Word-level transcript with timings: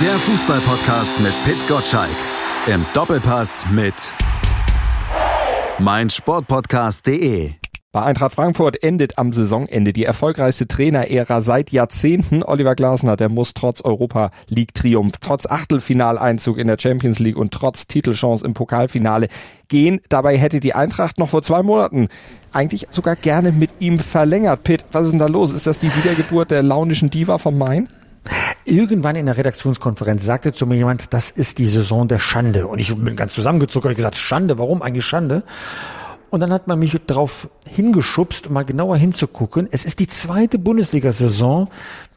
Der 0.00 0.18
Fußballpodcast 0.18 1.20
mit 1.20 1.32
Pit 1.44 1.66
Gottschalk. 1.66 2.16
Im 2.66 2.84
Doppelpass 2.92 3.64
mit 3.70 3.94
meinsportpodcast.de. 5.78 7.52
Bei 7.92 8.02
Eintracht 8.02 8.34
Frankfurt 8.34 8.82
endet 8.82 9.16
am 9.16 9.32
Saisonende 9.32 9.94
die 9.94 10.04
erfolgreichste 10.04 10.68
Trainerära 10.68 11.40
seit 11.40 11.70
Jahrzehnten. 11.70 12.42
Oliver 12.42 12.74
Glasner, 12.74 13.16
der 13.16 13.30
muss 13.30 13.54
trotz 13.54 13.80
Europa 13.80 14.32
League 14.48 14.74
Triumph, 14.74 15.14
trotz 15.22 15.46
Achtelfinaleinzug 15.46 16.58
in 16.58 16.66
der 16.66 16.76
Champions 16.78 17.18
League 17.18 17.38
und 17.38 17.54
trotz 17.54 17.86
Titelchance 17.86 18.44
im 18.44 18.52
Pokalfinale 18.52 19.28
gehen. 19.68 20.02
Dabei 20.10 20.36
hätte 20.36 20.60
die 20.60 20.74
Eintracht 20.74 21.18
noch 21.18 21.30
vor 21.30 21.40
zwei 21.40 21.62
Monaten 21.62 22.08
eigentlich 22.52 22.86
sogar 22.90 23.16
gerne 23.16 23.50
mit 23.50 23.70
ihm 23.78 23.98
verlängert. 23.98 24.62
Pitt, 24.62 24.84
was 24.92 25.04
ist 25.04 25.12
denn 25.12 25.20
da 25.20 25.26
los? 25.26 25.54
Ist 25.54 25.66
das 25.66 25.78
die 25.78 25.96
Wiedergeburt 25.96 26.50
der 26.50 26.62
launischen 26.62 27.08
Diva 27.08 27.38
vom 27.38 27.56
Main? 27.56 27.88
Irgendwann 28.64 29.16
in 29.16 29.26
der 29.26 29.36
Redaktionskonferenz 29.36 30.24
sagte 30.24 30.52
zu 30.52 30.66
mir 30.66 30.76
jemand, 30.76 31.12
das 31.12 31.30
ist 31.30 31.58
die 31.58 31.66
Saison 31.66 32.08
der 32.08 32.18
Schande. 32.18 32.66
Und 32.66 32.78
ich 32.78 32.94
bin 32.94 33.16
ganz 33.16 33.34
zusammengezuckt 33.34 33.86
und 33.86 33.94
gesagt, 33.94 34.16
Schande, 34.16 34.58
warum 34.58 34.82
eigentlich 34.82 35.04
Schande? 35.04 35.42
Und 36.28 36.40
dann 36.40 36.52
hat 36.52 36.66
man 36.66 36.78
mich 36.78 36.98
darauf 37.06 37.48
hingeschubst, 37.68 38.48
um 38.48 38.54
mal 38.54 38.64
genauer 38.64 38.96
hinzugucken. 38.96 39.68
Es 39.70 39.84
ist 39.84 40.00
die 40.00 40.08
zweite 40.08 40.58
Bundesliga-Saison, 40.58 41.68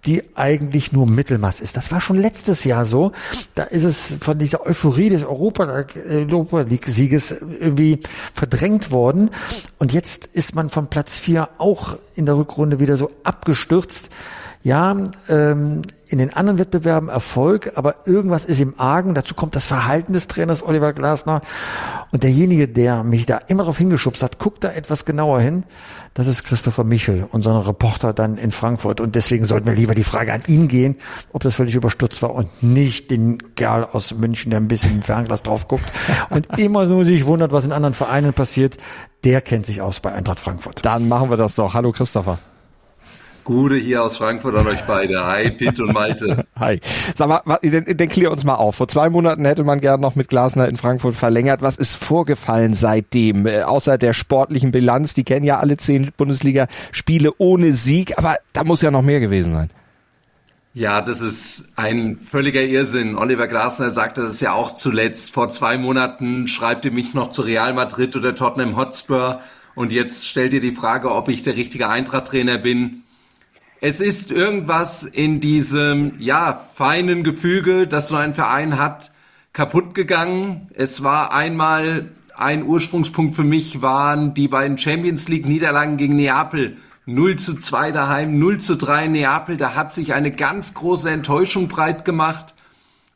die 0.05 0.23
eigentlich 0.35 0.91
nur 0.91 1.05
Mittelmaß 1.05 1.61
ist. 1.61 1.77
Das 1.77 1.91
war 1.91 2.01
schon 2.01 2.19
letztes 2.19 2.63
Jahr 2.63 2.85
so. 2.85 3.11
Da 3.53 3.63
ist 3.63 3.83
es 3.83 4.17
von 4.19 4.39
dieser 4.39 4.65
Euphorie 4.65 5.09
des 5.09 5.23
Europa, 5.23 5.85
Europa 6.09 6.61
League-Sieges 6.61 7.31
irgendwie 7.31 7.99
verdrängt 8.33 8.91
worden. 8.91 9.29
Und 9.77 9.93
jetzt 9.93 10.25
ist 10.25 10.55
man 10.55 10.69
von 10.69 10.87
Platz 10.87 11.17
vier 11.19 11.49
auch 11.59 11.95
in 12.15 12.25
der 12.25 12.35
Rückrunde 12.35 12.79
wieder 12.79 12.97
so 12.97 13.11
abgestürzt 13.23 14.09
ja, 14.61 14.95
ähm, 15.29 15.81
in 16.09 16.17
den 16.17 16.33
anderen 16.33 16.59
Wettbewerben 16.59 17.07
Erfolg, 17.07 17.73
aber 17.75 18.07
irgendwas 18.07 18.43
ist 18.43 18.59
im 18.59 18.77
Argen. 18.77 19.13
Dazu 19.13 19.35
kommt 19.35 19.55
das 19.55 19.65
Verhalten 19.65 20.11
des 20.11 20.27
Trainers 20.27 20.63
Oliver 20.63 20.91
Glasner. 20.91 21.41
Und 22.11 22.23
derjenige, 22.23 22.67
der 22.67 23.03
mich 23.03 23.25
da 23.25 23.37
immer 23.37 23.63
darauf 23.63 23.77
hingeschubst 23.77 24.21
hat, 24.21 24.39
guckt 24.39 24.63
da 24.63 24.71
etwas 24.71 25.05
genauer 25.05 25.39
hin. 25.39 25.63
Das 26.15 26.27
ist 26.27 26.43
Christopher 26.43 26.83
Michel, 26.83 27.27
unser 27.31 27.65
Reporter 27.65 28.11
dann 28.11 28.37
in 28.37 28.51
Frankfurt. 28.51 28.99
Und 28.99 29.15
deswegen 29.15 29.45
sollten 29.45 29.67
wir 29.67 29.75
lieber 29.75 29.95
die 29.95 30.03
Frage 30.03 30.33
an 30.33 30.41
ihn 30.47 30.67
gehen, 30.67 30.95
ob 31.31 31.43
das 31.43 31.55
völlig 31.55 31.75
überstürzt 31.75 32.21
war 32.21 32.33
und 32.33 32.63
nicht 32.63 33.11
den 33.11 33.55
Kerl 33.55 33.85
aus 33.85 34.13
München, 34.13 34.49
der 34.49 34.59
ein 34.59 34.67
bisschen 34.67 34.95
im 34.95 35.01
Fernglas 35.03 35.43
drauf 35.43 35.67
guckt 35.67 35.85
und 36.31 36.59
immer 36.59 36.85
nur 36.85 37.05
sich 37.05 37.25
wundert, 37.27 37.51
was 37.53 37.63
in 37.63 37.71
anderen 37.71 37.93
Vereinen 37.93 38.33
passiert. 38.33 38.77
Der 39.23 39.41
kennt 39.41 39.67
sich 39.67 39.81
aus 39.81 39.99
bei 39.99 40.11
Eintracht 40.11 40.39
Frankfurt. 40.39 40.83
Dann 40.83 41.07
machen 41.07 41.29
wir 41.29 41.37
das 41.37 41.55
doch. 41.55 41.75
Hallo 41.75 41.91
Christopher. 41.91 42.39
Gute 43.49 43.77
hier 43.77 44.03
aus 44.03 44.19
Frankfurt 44.19 44.55
an 44.55 44.67
euch 44.67 44.83
beide. 44.85 45.25
Hi, 45.25 45.49
Pitt 45.49 45.79
und 45.79 45.91
Malte. 45.91 46.45
Hi. 46.59 46.79
Sag 47.15 47.27
mal, 47.29 47.41
dann, 47.63 47.97
dann 47.97 48.07
klär 48.07 48.31
uns 48.31 48.43
mal 48.43 48.53
auf. 48.53 48.75
Vor 48.75 48.87
zwei 48.87 49.09
Monaten 49.09 49.43
hätte 49.43 49.63
man 49.63 49.81
gern 49.81 49.99
noch 49.99 50.13
mit 50.13 50.27
Glasner 50.29 50.67
in 50.67 50.77
Frankfurt 50.77 51.15
verlängert. 51.15 51.63
Was 51.63 51.75
ist 51.75 51.95
vorgefallen 51.95 52.75
seitdem? 52.75 53.47
Äh, 53.47 53.63
außer 53.63 53.97
der 53.97 54.13
sportlichen 54.13 54.69
Bilanz, 54.69 55.15
die 55.15 55.23
kennen 55.23 55.45
ja 55.45 55.57
alle 55.57 55.77
zehn 55.77 56.11
Bundesliga-Spiele 56.15 57.31
ohne 57.39 57.73
Sieg, 57.73 58.19
aber 58.19 58.35
da 58.53 58.63
muss 58.63 58.83
ja 58.83 58.91
noch 58.91 59.01
mehr 59.01 59.19
gewesen 59.19 59.53
sein. 59.53 59.71
Ja, 60.75 61.01
das 61.01 61.19
ist 61.19 61.69
ein 61.75 62.17
völliger 62.17 62.61
Irrsinn. 62.61 63.17
Oliver 63.17 63.47
Glasner 63.47 63.89
sagte 63.89 64.21
das 64.21 64.41
ja 64.41 64.53
auch 64.53 64.75
zuletzt. 64.75 65.31
Vor 65.33 65.49
zwei 65.49 65.79
Monaten 65.79 66.47
schreibt 66.47 66.85
ihr 66.85 66.91
mich 66.91 67.15
noch 67.15 67.31
zu 67.31 67.41
Real 67.41 67.73
Madrid 67.73 68.15
oder 68.15 68.35
Tottenham 68.35 68.77
Hotspur 68.77 69.39
und 69.73 69.91
jetzt 69.91 70.27
stellt 70.27 70.53
ihr 70.53 70.61
die 70.61 70.73
Frage, 70.73 71.11
ob 71.11 71.29
ich 71.29 71.41
der 71.41 71.55
richtige 71.55 71.89
Eintracht-Trainer 71.89 72.59
bin. 72.59 73.05
Es 73.81 74.01
ist 74.01 74.29
irgendwas 74.29 75.05
in 75.05 75.39
diesem, 75.39 76.19
ja, 76.19 76.53
feinen 76.53 77.23
Gefüge, 77.23 77.87
das 77.87 78.09
so 78.09 78.17
ein 78.17 78.33
Verein 78.33 78.77
hat, 78.77 79.13
kaputt 79.53 79.95
gegangen. 79.95 80.69
Es 80.73 81.01
war 81.01 81.31
einmal 81.31 82.11
ein 82.35 82.63
Ursprungspunkt 82.63 83.35
für 83.35 83.45
mich 83.45 83.81
waren 83.81 84.33
die 84.33 84.49
beiden 84.49 84.77
Champions 84.77 85.29
League 85.29 85.45
Niederlagen 85.45 85.95
gegen 85.95 86.17
Neapel. 86.17 86.75
0 87.05 87.37
zu 87.37 87.55
2 87.55 87.91
daheim, 87.91 88.37
0 88.37 88.57
zu 88.57 88.75
3 88.75 89.05
in 89.05 89.13
Neapel. 89.13 89.55
Da 89.55 89.75
hat 89.75 89.93
sich 89.93 90.13
eine 90.13 90.31
ganz 90.31 90.73
große 90.73 91.09
Enttäuschung 91.09 91.69
breit 91.69 92.03
gemacht. 92.03 92.55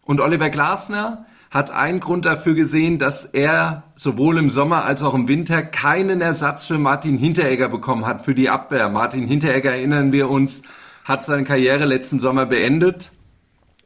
Und 0.06 0.22
Oliver 0.22 0.50
Glasner 0.50 1.26
hat 1.54 1.70
einen 1.70 2.00
Grund 2.00 2.26
dafür 2.26 2.56
gesehen, 2.56 2.98
dass 2.98 3.26
er 3.26 3.84
sowohl 3.94 4.40
im 4.40 4.50
Sommer 4.50 4.86
als 4.86 5.04
auch 5.04 5.14
im 5.14 5.28
Winter 5.28 5.62
keinen 5.62 6.20
Ersatz 6.20 6.66
für 6.66 6.80
Martin 6.80 7.20
Hinteregger 7.20 7.70
bekommen 7.70 8.08
hat 8.08 8.26
für 8.26 8.34
die 8.34 8.50
Abwehr. 8.50 8.90
Martin 8.90 9.28
Hinteregger, 9.28 9.72
erinnern 9.72 10.12
wir 10.12 10.32
uns, 10.32 10.64
hat 11.06 11.24
seine 11.24 11.44
Karriere 11.44 11.86
letzten 11.86 12.20
Sommer 12.20 12.48
beendet 12.48 13.12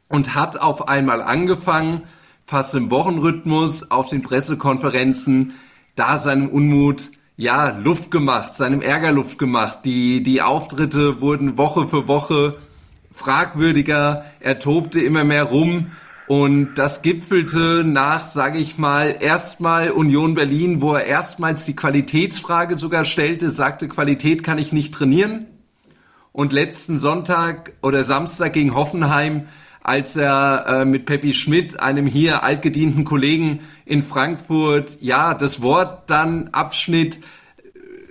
und 0.07 0.33
hat 0.33 0.57
auf 0.57 0.88
einmal 0.88 1.22
angefangen, 1.22 2.03
fast 2.45 2.73
im 2.73 2.89
Wochenrhythmus 2.89 3.91
auf 3.91 4.07
den 4.07 4.22
Pressekonferenzen 4.22 5.55
da 5.95 6.17
seinem 6.19 6.47
Unmut 6.47 7.09
ja 7.35 7.78
Luft 7.78 8.11
gemacht, 8.11 8.55
seinem 8.55 8.81
Ärger 8.81 9.11
Luft 9.11 9.38
gemacht. 9.38 9.79
Die 9.84 10.23
die 10.23 10.41
Auftritte 10.41 11.19
wurden 11.19 11.57
Woche 11.57 11.85
für 11.85 12.07
Woche 12.07 12.55
fragwürdiger. 13.11 14.23
Er 14.39 14.59
tobte 14.59 15.01
immer 15.01 15.25
mehr 15.25 15.44
rum 15.44 15.88
und 16.27 16.75
das 16.75 17.01
gipfelte 17.01 17.83
nach, 17.85 18.19
sage 18.19 18.59
ich 18.59 18.77
mal, 18.77 19.15
erstmal 19.19 19.91
Union 19.91 20.33
Berlin, 20.33 20.81
wo 20.81 20.93
er 20.93 21.05
erstmals 21.05 21.63
die 21.65 21.75
Qualitätsfrage 21.75 22.77
sogar 22.77 23.05
stellte, 23.05 23.49
sagte, 23.49 23.88
Qualität 23.88 24.43
kann 24.43 24.57
ich 24.57 24.73
nicht 24.73 24.93
trainieren. 24.93 25.47
Und 26.33 26.51
letzten 26.51 26.99
Sonntag 26.99 27.73
oder 27.81 28.03
Samstag 28.03 28.53
gegen 28.53 28.75
Hoffenheim, 28.75 29.47
als 29.81 30.17
er 30.17 30.66
äh, 30.67 30.85
mit 30.85 31.05
Peppi 31.05 31.33
Schmidt, 31.33 31.79
einem 31.79 32.05
hier 32.05 32.43
altgedienten 32.43 33.05
Kollegen 33.05 33.61
in 33.85 34.01
Frankfurt, 34.01 34.97
ja, 34.99 35.33
das 35.33 35.61
Wort 35.61 36.09
dann 36.09 36.49
abschnitt, 36.49 37.19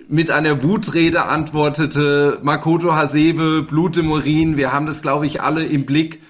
mit 0.08 0.30
einer 0.30 0.62
Wutrede 0.62 1.24
antwortete, 1.24 2.38
Makoto 2.42 2.94
Hasebe, 2.94 3.62
Blut 3.62 3.98
im 3.98 4.10
Urin, 4.10 4.56
wir 4.56 4.72
haben 4.72 4.86
das, 4.86 5.02
glaube 5.02 5.26
ich, 5.26 5.42
alle 5.42 5.66
im 5.66 5.84
Blick 5.84 6.20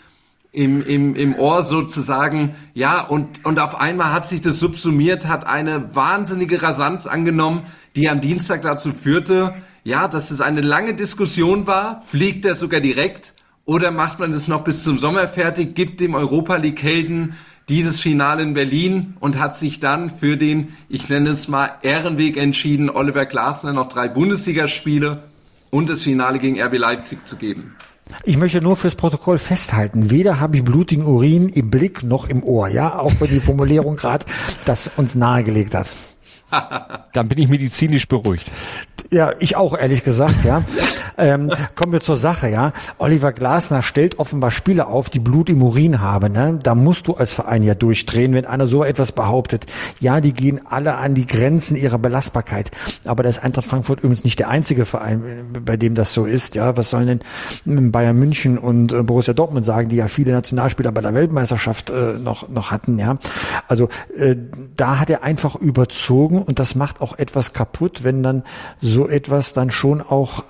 im, 0.56 0.82
im, 0.82 1.14
im 1.14 1.34
Ohr 1.34 1.62
sozusagen. 1.62 2.54
Ja, 2.72 3.02
und, 3.02 3.44
und 3.44 3.60
auf 3.60 3.78
einmal 3.78 4.12
hat 4.12 4.26
sich 4.26 4.40
das 4.40 4.58
subsumiert, 4.58 5.28
hat 5.28 5.46
eine 5.46 5.94
wahnsinnige 5.94 6.62
Rasanz 6.62 7.06
angenommen, 7.06 7.64
die 7.94 8.08
am 8.08 8.22
Dienstag 8.22 8.62
dazu 8.62 8.94
führte, 8.94 9.54
ja, 9.84 10.08
dass 10.08 10.30
es 10.30 10.40
eine 10.40 10.62
lange 10.62 10.94
Diskussion 10.94 11.66
war. 11.66 12.00
Fliegt 12.00 12.46
er 12.46 12.54
sogar 12.54 12.80
direkt? 12.80 13.34
Oder 13.66 13.90
macht 13.90 14.18
man 14.18 14.32
das 14.32 14.48
noch 14.48 14.64
bis 14.64 14.82
zum 14.82 14.96
Sommer 14.96 15.28
fertig, 15.28 15.74
gibt 15.74 16.00
dem 16.00 16.14
Europa 16.14 16.56
League 16.56 16.82
Helden 16.82 17.34
dieses 17.68 18.00
Finale 18.00 18.42
in 18.42 18.54
Berlin 18.54 19.14
und 19.20 19.38
hat 19.38 19.58
sich 19.58 19.78
dann 19.78 20.08
für 20.08 20.38
den, 20.38 20.68
ich 20.88 21.10
nenne 21.10 21.30
es 21.30 21.48
mal, 21.48 21.72
Ehrenweg 21.82 22.38
entschieden, 22.38 22.88
Oliver 22.88 23.26
Glasner 23.26 23.74
noch 23.74 23.88
drei 23.88 24.08
Bundesligaspiele 24.08 25.22
und 25.68 25.90
das 25.90 26.02
Finale 26.02 26.38
gegen 26.38 26.58
RB 26.62 26.78
Leipzig 26.78 27.26
zu 27.28 27.36
geben. 27.36 27.74
Ich 28.24 28.36
möchte 28.36 28.60
nur 28.60 28.76
fürs 28.76 28.94
Protokoll 28.94 29.38
festhalten, 29.38 30.10
weder 30.10 30.40
habe 30.40 30.56
ich 30.56 30.64
blutigen 30.64 31.06
Urin 31.06 31.48
im 31.48 31.70
Blick 31.70 32.02
noch 32.02 32.28
im 32.28 32.42
Ohr, 32.42 32.68
ja, 32.68 32.98
auch 32.98 33.12
wenn 33.18 33.28
die 33.28 33.40
Formulierung 33.40 33.96
gerade 33.96 34.26
das 34.64 34.90
uns 34.96 35.14
nahegelegt 35.14 35.74
hat. 35.74 35.94
Dann 37.12 37.28
bin 37.28 37.38
ich 37.38 37.48
medizinisch 37.48 38.08
beruhigt. 38.08 38.50
Ja, 39.10 39.32
ich 39.38 39.56
auch, 39.56 39.78
ehrlich 39.78 40.04
gesagt, 40.04 40.44
ja. 40.44 40.64
ähm, 41.18 41.50
kommen 41.74 41.92
wir 41.92 42.00
zur 42.00 42.16
Sache, 42.16 42.48
ja. 42.48 42.72
Oliver 42.98 43.32
Glasner 43.32 43.82
stellt 43.82 44.18
offenbar 44.18 44.50
Spieler 44.50 44.88
auf, 44.88 45.10
die 45.10 45.20
Blut 45.20 45.48
im 45.48 45.62
Urin 45.62 46.00
haben. 46.00 46.32
Ne? 46.32 46.58
Da 46.62 46.74
musst 46.74 47.06
du 47.06 47.14
als 47.14 47.32
Verein 47.32 47.62
ja 47.62 47.74
durchdrehen, 47.74 48.34
wenn 48.34 48.44
einer 48.44 48.66
so 48.66 48.84
etwas 48.84 49.12
behauptet. 49.12 49.66
Ja, 50.00 50.20
die 50.20 50.32
gehen 50.32 50.60
alle 50.68 50.96
an 50.96 51.14
die 51.14 51.26
Grenzen 51.26 51.76
ihrer 51.76 51.98
Belastbarkeit. 51.98 52.70
Aber 53.04 53.22
das 53.22 53.38
ist 53.38 53.44
Eintracht 53.44 53.66
Frankfurt 53.66 54.00
übrigens 54.00 54.24
nicht 54.24 54.38
der 54.38 54.48
einzige 54.48 54.86
Verein, 54.86 55.46
bei 55.64 55.76
dem 55.76 55.94
das 55.94 56.12
so 56.12 56.24
ist. 56.24 56.54
Ja, 56.54 56.76
was 56.76 56.90
sollen 56.90 57.20
denn 57.64 57.92
Bayern 57.92 58.16
München 58.16 58.58
und 58.58 58.92
äh, 58.92 59.02
Borussia 59.02 59.34
Dortmund 59.34 59.64
sagen, 59.64 59.88
die 59.88 59.96
ja 59.96 60.08
viele 60.08 60.32
Nationalspieler 60.32 60.92
bei 60.92 61.00
der 61.00 61.14
Weltmeisterschaft 61.14 61.90
äh, 61.90 62.14
noch 62.18 62.48
noch 62.48 62.70
hatten. 62.70 62.98
Ja, 62.98 63.18
also 63.68 63.88
äh, 64.16 64.36
da 64.76 64.98
hat 64.98 65.10
er 65.10 65.22
einfach 65.22 65.54
überzogen 65.56 66.35
und 66.42 66.58
das 66.58 66.74
macht 66.74 67.00
auch 67.00 67.18
etwas 67.18 67.52
kaputt, 67.52 68.04
wenn 68.04 68.22
dann 68.22 68.42
so 68.80 69.08
etwas 69.08 69.52
dann 69.52 69.70
schon 69.70 70.00
auch 70.00 70.44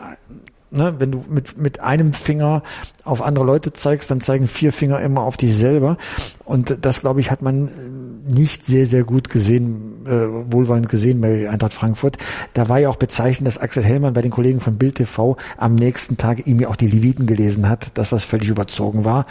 ne, 0.71 0.95
wenn 0.99 1.13
du 1.13 1.25
mit, 1.29 1.59
mit 1.59 1.81
einem 1.81 2.13
Finger 2.13 2.63
auf 3.05 3.23
andere 3.23 3.45
Leute 3.45 3.73
zeigst, 3.73 4.11
dann 4.11 4.21
zeigen 4.21 4.49
vier 4.49 4.73
Finger 4.73 5.01
immer 5.01 5.23
auf 5.23 5.37
dich 5.37 5.55
selber. 5.55 5.97
Und 6.45 6.79
das, 6.83 7.01
glaube 7.01 7.21
ich, 7.21 7.31
hat 7.31 7.43
man 7.43 7.71
nicht 8.29 8.65
sehr, 8.65 8.87
sehr 8.87 9.05
gut 9.05 9.29
gesehen, 9.29 10.07
äh, 10.07 10.53
wohlwollend 10.53 10.89
gesehen 10.89 11.21
bei 11.21 11.49
Eintracht 11.49 11.73
Frankfurt. 11.73 12.19
Da 12.55 12.69
war 12.69 12.79
ja 12.79 12.89
auch 12.89 12.97
bezeichnend, 12.97 13.47
dass 13.47 13.59
Axel 13.59 13.85
Hellmann 13.85 14.15
bei 14.15 14.23
den 14.23 14.31
Kollegen 14.31 14.61
von 14.61 14.77
Bild 14.77 14.97
TV 14.97 15.37
am 15.57 15.75
nächsten 15.75 16.17
Tag 16.17 16.47
ihm 16.47 16.61
ja 16.61 16.69
auch 16.69 16.77
die 16.77 16.89
Leviten 16.89 17.27
gelesen 17.27 17.69
hat, 17.69 17.97
dass 17.99 18.11
das 18.11 18.25
völlig 18.25 18.49
überzogen 18.49 19.05
war. 19.05 19.27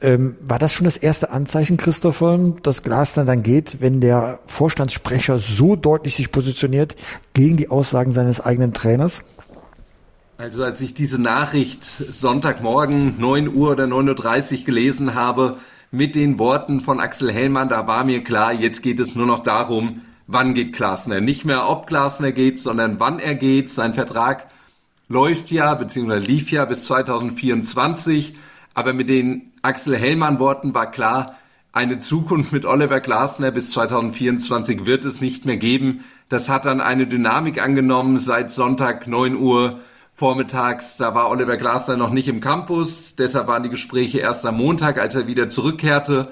Ähm, 0.00 0.36
war 0.40 0.58
das 0.58 0.72
schon 0.72 0.84
das 0.84 0.96
erste 0.96 1.30
Anzeichen, 1.30 1.76
Christopher, 1.76 2.38
dass 2.62 2.82
Glasner 2.82 3.24
dann 3.24 3.42
geht, 3.42 3.80
wenn 3.80 4.00
der 4.00 4.38
Vorstandssprecher 4.46 5.38
so 5.38 5.76
deutlich 5.76 6.16
sich 6.16 6.32
positioniert 6.32 6.96
gegen 7.34 7.56
die 7.56 7.68
Aussagen 7.68 8.12
seines 8.12 8.40
eigenen 8.40 8.72
Trainers? 8.72 9.22
Also 10.36 10.64
als 10.64 10.80
ich 10.80 10.94
diese 10.94 11.22
Nachricht 11.22 11.84
Sonntagmorgen 11.84 13.20
9 13.20 13.54
Uhr 13.54 13.70
oder 13.70 13.84
9.30 13.84 14.58
Uhr 14.58 14.64
gelesen 14.64 15.14
habe, 15.14 15.56
mit 15.92 16.16
den 16.16 16.40
Worten 16.40 16.80
von 16.80 16.98
Axel 16.98 17.30
Hellmann, 17.30 17.68
da 17.68 17.86
war 17.86 18.02
mir 18.02 18.24
klar, 18.24 18.52
jetzt 18.52 18.82
geht 18.82 18.98
es 18.98 19.14
nur 19.14 19.26
noch 19.26 19.38
darum, 19.38 20.02
wann 20.26 20.54
geht 20.54 20.74
Glasner. 20.74 21.20
Nicht 21.20 21.44
mehr, 21.44 21.68
ob 21.68 21.86
Glasner 21.86 22.32
geht, 22.32 22.58
sondern 22.58 22.98
wann 22.98 23.20
er 23.20 23.36
geht. 23.36 23.70
Sein 23.70 23.94
Vertrag 23.94 24.48
läuft 25.08 25.52
ja, 25.52 25.72
beziehungsweise 25.74 26.26
lief 26.26 26.50
ja 26.50 26.64
bis 26.64 26.86
2024. 26.86 28.34
Aber 28.74 28.92
mit 28.92 29.08
den 29.08 29.52
Axel 29.62 29.96
Hellmann 29.96 30.40
Worten 30.40 30.74
war 30.74 30.90
klar, 30.90 31.36
eine 31.72 32.00
Zukunft 32.00 32.50
mit 32.50 32.64
Oliver 32.64 32.98
Glasner 32.98 33.52
bis 33.52 33.70
2024 33.70 34.84
wird 34.84 35.04
es 35.04 35.20
nicht 35.20 35.44
mehr 35.44 35.58
geben. 35.58 36.04
Das 36.28 36.48
hat 36.48 36.64
dann 36.64 36.80
eine 36.80 37.06
Dynamik 37.06 37.62
angenommen 37.62 38.18
seit 38.18 38.50
Sonntag 38.50 39.06
9 39.06 39.36
Uhr 39.36 39.78
vormittags. 40.14 40.96
Da 40.96 41.14
war 41.14 41.30
Oliver 41.30 41.56
Glasner 41.56 41.96
noch 41.96 42.10
nicht 42.10 42.28
im 42.28 42.40
Campus. 42.40 43.16
Deshalb 43.16 43.48
waren 43.48 43.64
die 43.64 43.68
Gespräche 43.68 44.20
erst 44.20 44.46
am 44.46 44.56
Montag, 44.56 44.98
als 44.98 45.14
er 45.14 45.26
wieder 45.26 45.48
zurückkehrte. 45.48 46.28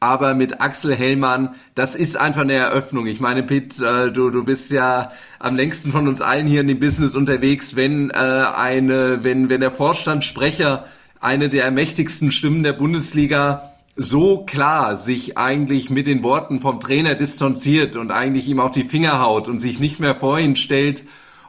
Aber 0.00 0.34
mit 0.34 0.60
Axel 0.60 0.96
Hellmann, 0.96 1.54
das 1.76 1.94
ist 1.94 2.16
einfach 2.16 2.40
eine 2.40 2.54
Eröffnung. 2.54 3.06
Ich 3.06 3.20
meine, 3.20 3.44
Pitt, 3.44 3.78
äh, 3.78 4.10
du, 4.10 4.30
du 4.30 4.42
bist 4.42 4.72
ja 4.72 5.12
am 5.38 5.54
längsten 5.54 5.92
von 5.92 6.08
uns 6.08 6.20
allen 6.20 6.48
hier 6.48 6.62
in 6.62 6.66
dem 6.66 6.80
Business 6.80 7.14
unterwegs, 7.14 7.76
wenn 7.76 8.10
äh, 8.10 8.14
eine, 8.14 9.22
wenn, 9.22 9.48
wenn 9.48 9.60
der 9.60 9.70
Vorstandssprecher 9.70 10.86
eine 11.20 11.48
der 11.48 11.70
mächtigsten 11.70 12.32
Stimmen 12.32 12.64
der 12.64 12.72
Bundesliga 12.72 13.74
so 13.94 14.44
klar 14.44 14.96
sich 14.96 15.38
eigentlich 15.38 15.88
mit 15.88 16.08
den 16.08 16.24
Worten 16.24 16.60
vom 16.60 16.80
Trainer 16.80 17.14
distanziert 17.14 17.94
und 17.94 18.10
eigentlich 18.10 18.48
ihm 18.48 18.58
auf 18.58 18.72
die 18.72 18.84
Finger 18.84 19.20
haut 19.20 19.48
und 19.48 19.60
sich 19.60 19.78
nicht 19.78 20.00
mehr 20.00 20.16
vor 20.16 20.40
ihn 20.40 20.56
stellt, 20.56 21.04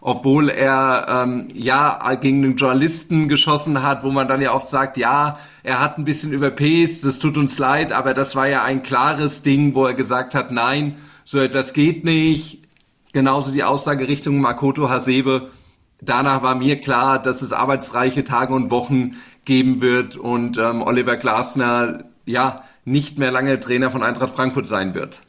obwohl 0.05 0.49
er 0.49 1.05
ähm, 1.07 1.47
ja 1.53 2.13
gegen 2.15 2.43
einen 2.43 2.57
Journalisten 2.57 3.29
geschossen 3.29 3.83
hat, 3.83 4.03
wo 4.03 4.11
man 4.11 4.27
dann 4.27 4.41
ja 4.41 4.53
oft 4.53 4.67
sagt, 4.67 4.97
ja, 4.97 5.39
er 5.63 5.79
hat 5.79 5.97
ein 5.97 6.03
bisschen 6.03 6.33
überpaced, 6.33 7.05
das 7.05 7.19
tut 7.19 7.37
uns 7.37 7.57
leid, 7.57 7.93
aber 7.93 8.13
das 8.13 8.35
war 8.35 8.45
ja 8.45 8.63
ein 8.63 8.83
klares 8.83 9.43
Ding, 9.43 9.75
wo 9.75 9.85
er 9.85 9.93
gesagt 9.93 10.35
hat, 10.35 10.51
nein, 10.51 10.97
so 11.23 11.39
etwas 11.39 11.71
geht 11.71 12.03
nicht. 12.03 12.59
Genauso 13.13 13.51
die 13.51 13.63
Aussage 13.63 14.09
Richtung 14.09 14.41
Makoto 14.41 14.89
Hasebe. 14.89 15.49
Danach 16.01 16.41
war 16.41 16.55
mir 16.55 16.81
klar, 16.81 17.17
dass 17.17 17.41
es 17.41 17.53
arbeitsreiche 17.53 18.25
Tage 18.25 18.53
und 18.53 18.71
Wochen 18.71 19.11
geben 19.45 19.79
wird 19.79 20.17
und 20.17 20.57
ähm, 20.57 20.81
Oliver 20.81 21.15
Glasner 21.15 22.03
ja 22.25 22.61
nicht 22.83 23.19
mehr 23.19 23.31
lange 23.31 23.57
Trainer 23.57 23.89
von 23.89 24.03
Eintracht 24.03 24.35
Frankfurt 24.35 24.67
sein 24.67 24.95
wird. 24.95 25.21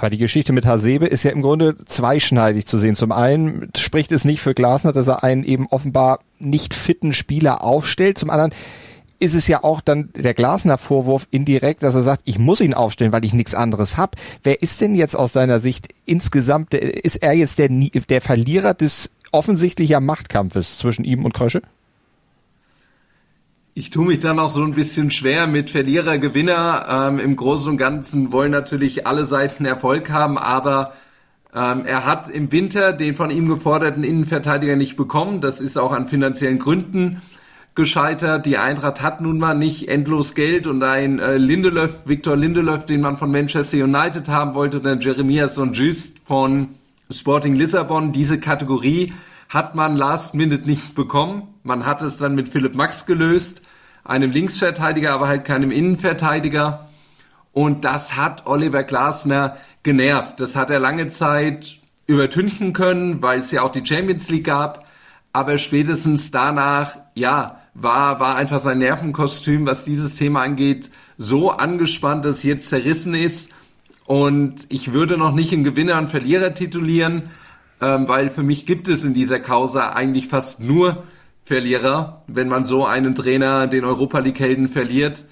Aber 0.00 0.08
die 0.08 0.18
Geschichte 0.18 0.54
mit 0.54 0.64
Hasebe 0.64 1.06
ist 1.06 1.24
ja 1.24 1.30
im 1.30 1.42
Grunde 1.42 1.76
zweischneidig 1.76 2.66
zu 2.66 2.78
sehen. 2.78 2.96
Zum 2.96 3.12
einen 3.12 3.70
spricht 3.76 4.12
es 4.12 4.24
nicht 4.24 4.40
für 4.40 4.54
Glasner, 4.54 4.92
dass 4.92 5.08
er 5.08 5.22
einen 5.22 5.44
eben 5.44 5.66
offenbar 5.66 6.20
nicht 6.38 6.72
fitten 6.72 7.12
Spieler 7.12 7.62
aufstellt. 7.62 8.16
Zum 8.16 8.30
anderen 8.30 8.52
ist 9.18 9.34
es 9.34 9.46
ja 9.46 9.62
auch 9.62 9.82
dann 9.82 10.08
der 10.16 10.32
Glasner 10.32 10.78
Vorwurf 10.78 11.28
indirekt, 11.30 11.82
dass 11.82 11.94
er 11.94 12.00
sagt, 12.00 12.22
ich 12.24 12.38
muss 12.38 12.62
ihn 12.62 12.72
aufstellen, 12.72 13.12
weil 13.12 13.26
ich 13.26 13.34
nichts 13.34 13.54
anderes 13.54 13.98
hab. 13.98 14.16
Wer 14.42 14.62
ist 14.62 14.80
denn 14.80 14.94
jetzt 14.94 15.16
aus 15.16 15.34
seiner 15.34 15.58
Sicht 15.58 15.88
insgesamt, 16.06 16.72
ist 16.72 17.16
er 17.16 17.34
jetzt 17.34 17.58
der, 17.58 17.68
der 17.68 18.20
Verlierer 18.22 18.72
des 18.72 19.10
offensichtlicher 19.32 20.00
Machtkampfes 20.00 20.78
zwischen 20.78 21.04
ihm 21.04 21.26
und 21.26 21.34
Krösche? 21.34 21.60
Ich 23.80 23.88
tue 23.88 24.04
mich 24.04 24.18
dann 24.18 24.38
auch 24.38 24.50
so 24.50 24.62
ein 24.62 24.74
bisschen 24.74 25.10
schwer 25.10 25.46
mit 25.46 25.70
Verlierer, 25.70 26.18
Gewinner. 26.18 26.84
Ähm, 26.86 27.18
Im 27.18 27.34
Großen 27.34 27.70
und 27.70 27.78
Ganzen 27.78 28.30
wollen 28.30 28.52
natürlich 28.52 29.06
alle 29.06 29.24
Seiten 29.24 29.64
Erfolg 29.64 30.10
haben, 30.10 30.36
aber 30.36 30.92
ähm, 31.54 31.86
er 31.86 32.04
hat 32.04 32.28
im 32.28 32.52
Winter 32.52 32.92
den 32.92 33.14
von 33.14 33.30
ihm 33.30 33.48
geforderten 33.48 34.04
Innenverteidiger 34.04 34.76
nicht 34.76 34.98
bekommen. 34.98 35.40
Das 35.40 35.62
ist 35.62 35.78
auch 35.78 35.92
an 35.92 36.08
finanziellen 36.08 36.58
Gründen 36.58 37.22
gescheitert. 37.74 38.44
Die 38.44 38.58
Eintracht 38.58 39.00
hat 39.00 39.22
nun 39.22 39.38
mal 39.38 39.54
nicht 39.54 39.88
endlos 39.88 40.34
Geld 40.34 40.66
und 40.66 40.82
ein 40.82 41.18
äh, 41.18 41.38
Lindelöf, 41.38 42.00
Victor 42.04 42.36
Lindelöf, 42.36 42.84
den 42.84 43.00
man 43.00 43.16
von 43.16 43.30
Manchester 43.30 43.82
United 43.82 44.28
haben 44.28 44.52
wollte, 44.52 44.80
oder 44.80 45.00
Jeremias 45.00 45.54
Sonjust 45.54 46.18
von 46.26 46.68
Sporting 47.10 47.54
Lissabon, 47.54 48.12
diese 48.12 48.38
Kategorie 48.38 49.14
hat 49.48 49.74
man 49.74 49.96
last 49.96 50.34
minute 50.34 50.66
nicht 50.66 50.94
bekommen. 50.94 51.54
Man 51.62 51.86
hat 51.86 52.02
es 52.02 52.18
dann 52.18 52.34
mit 52.34 52.50
Philipp 52.50 52.74
Max 52.74 53.06
gelöst, 53.06 53.62
einem 54.04 54.30
Linksverteidiger, 54.30 55.12
aber 55.12 55.28
halt 55.28 55.44
keinem 55.44 55.70
Innenverteidiger. 55.70 56.88
Und 57.52 57.84
das 57.84 58.16
hat 58.16 58.46
Oliver 58.46 58.84
Glasner 58.84 59.56
genervt. 59.82 60.40
Das 60.40 60.56
hat 60.56 60.70
er 60.70 60.78
lange 60.78 61.08
Zeit 61.08 61.78
übertünchen 62.06 62.72
können, 62.72 63.22
weil 63.22 63.40
es 63.40 63.50
ja 63.50 63.62
auch 63.62 63.72
die 63.72 63.84
Champions 63.84 64.28
League 64.30 64.44
gab. 64.44 64.86
Aber 65.32 65.58
spätestens 65.58 66.30
danach, 66.30 66.96
ja, 67.14 67.60
war, 67.74 68.18
war 68.18 68.36
einfach 68.36 68.58
sein 68.58 68.78
Nervenkostüm, 68.78 69.66
was 69.66 69.84
dieses 69.84 70.16
Thema 70.16 70.42
angeht, 70.42 70.90
so 71.18 71.50
angespannt, 71.50 72.24
dass 72.24 72.38
es 72.38 72.42
jetzt 72.42 72.68
zerrissen 72.68 73.14
ist. 73.14 73.52
Und 74.06 74.66
ich 74.70 74.92
würde 74.92 75.16
noch 75.16 75.32
nicht 75.32 75.52
einen 75.52 75.62
Gewinner 75.62 75.98
und 75.98 76.10
Verlierer 76.10 76.52
titulieren, 76.52 77.30
ähm, 77.80 78.08
weil 78.08 78.28
für 78.28 78.42
mich 78.42 78.66
gibt 78.66 78.88
es 78.88 79.04
in 79.04 79.14
dieser 79.14 79.38
Causa 79.38 79.90
eigentlich 79.90 80.26
fast 80.26 80.60
nur 80.60 81.04
Verlierer, 81.42 82.22
wenn 82.26 82.48
man 82.48 82.64
so 82.64 82.86
einen 82.86 83.14
Trainer, 83.14 83.66
den 83.66 83.84
Europa 83.84 84.18
League-Helden, 84.20 84.68
verliert. 84.68 85.24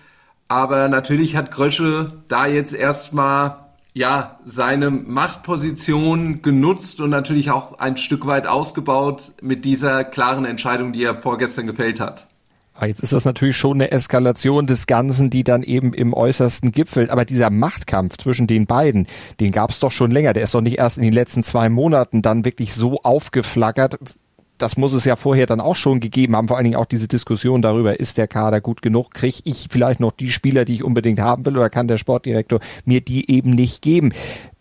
Aber 0.48 0.88
natürlich 0.88 1.36
hat 1.36 1.50
Grösche 1.50 2.22
da 2.28 2.46
jetzt 2.46 2.72
erstmal 2.72 3.68
ja, 3.94 4.38
seine 4.44 4.90
Machtposition 4.90 6.40
genutzt 6.40 7.00
und 7.00 7.10
natürlich 7.10 7.50
auch 7.50 7.78
ein 7.78 7.96
Stück 7.96 8.26
weit 8.26 8.46
ausgebaut 8.46 9.32
mit 9.42 9.64
dieser 9.64 10.04
klaren 10.04 10.44
Entscheidung, 10.44 10.92
die 10.92 11.02
er 11.02 11.16
vorgestern 11.16 11.66
gefällt 11.66 11.98
hat. 11.98 12.28
Ah, 12.74 12.86
jetzt 12.86 13.00
ist 13.00 13.12
das 13.12 13.24
natürlich 13.24 13.56
schon 13.56 13.78
eine 13.78 13.90
Eskalation 13.90 14.68
des 14.68 14.86
Ganzen, 14.86 15.30
die 15.30 15.42
dann 15.42 15.64
eben 15.64 15.92
im 15.92 16.14
äußersten 16.14 16.70
gipfelt. 16.70 17.10
Aber 17.10 17.24
dieser 17.24 17.50
Machtkampf 17.50 18.18
zwischen 18.18 18.46
den 18.46 18.66
beiden, 18.66 19.08
den 19.40 19.50
gab 19.50 19.70
es 19.70 19.80
doch 19.80 19.90
schon 19.90 20.12
länger. 20.12 20.32
Der 20.32 20.44
ist 20.44 20.54
doch 20.54 20.60
nicht 20.60 20.78
erst 20.78 20.96
in 20.96 21.02
den 21.02 21.12
letzten 21.12 21.42
zwei 21.42 21.68
Monaten 21.68 22.22
dann 22.22 22.44
wirklich 22.44 22.74
so 22.74 23.00
aufgeflackert. 23.02 23.98
Das 24.58 24.76
muss 24.76 24.92
es 24.92 25.04
ja 25.04 25.16
vorher 25.16 25.46
dann 25.46 25.60
auch 25.60 25.76
schon 25.76 26.00
gegeben 26.00 26.36
haben. 26.36 26.48
Vor 26.48 26.56
allen 26.56 26.64
Dingen 26.64 26.76
auch 26.76 26.86
diese 26.86 27.08
Diskussion 27.08 27.62
darüber, 27.62 27.98
ist 27.98 28.18
der 28.18 28.28
Kader 28.28 28.60
gut 28.60 28.82
genug? 28.82 29.12
Kriege 29.12 29.38
ich 29.44 29.68
vielleicht 29.70 30.00
noch 30.00 30.12
die 30.12 30.30
Spieler, 30.30 30.64
die 30.64 30.74
ich 30.74 30.84
unbedingt 30.84 31.20
haben 31.20 31.46
will? 31.46 31.56
Oder 31.56 31.70
kann 31.70 31.88
der 31.88 31.98
Sportdirektor 31.98 32.60
mir 32.84 33.00
die 33.00 33.30
eben 33.30 33.50
nicht 33.50 33.82
geben? 33.82 34.12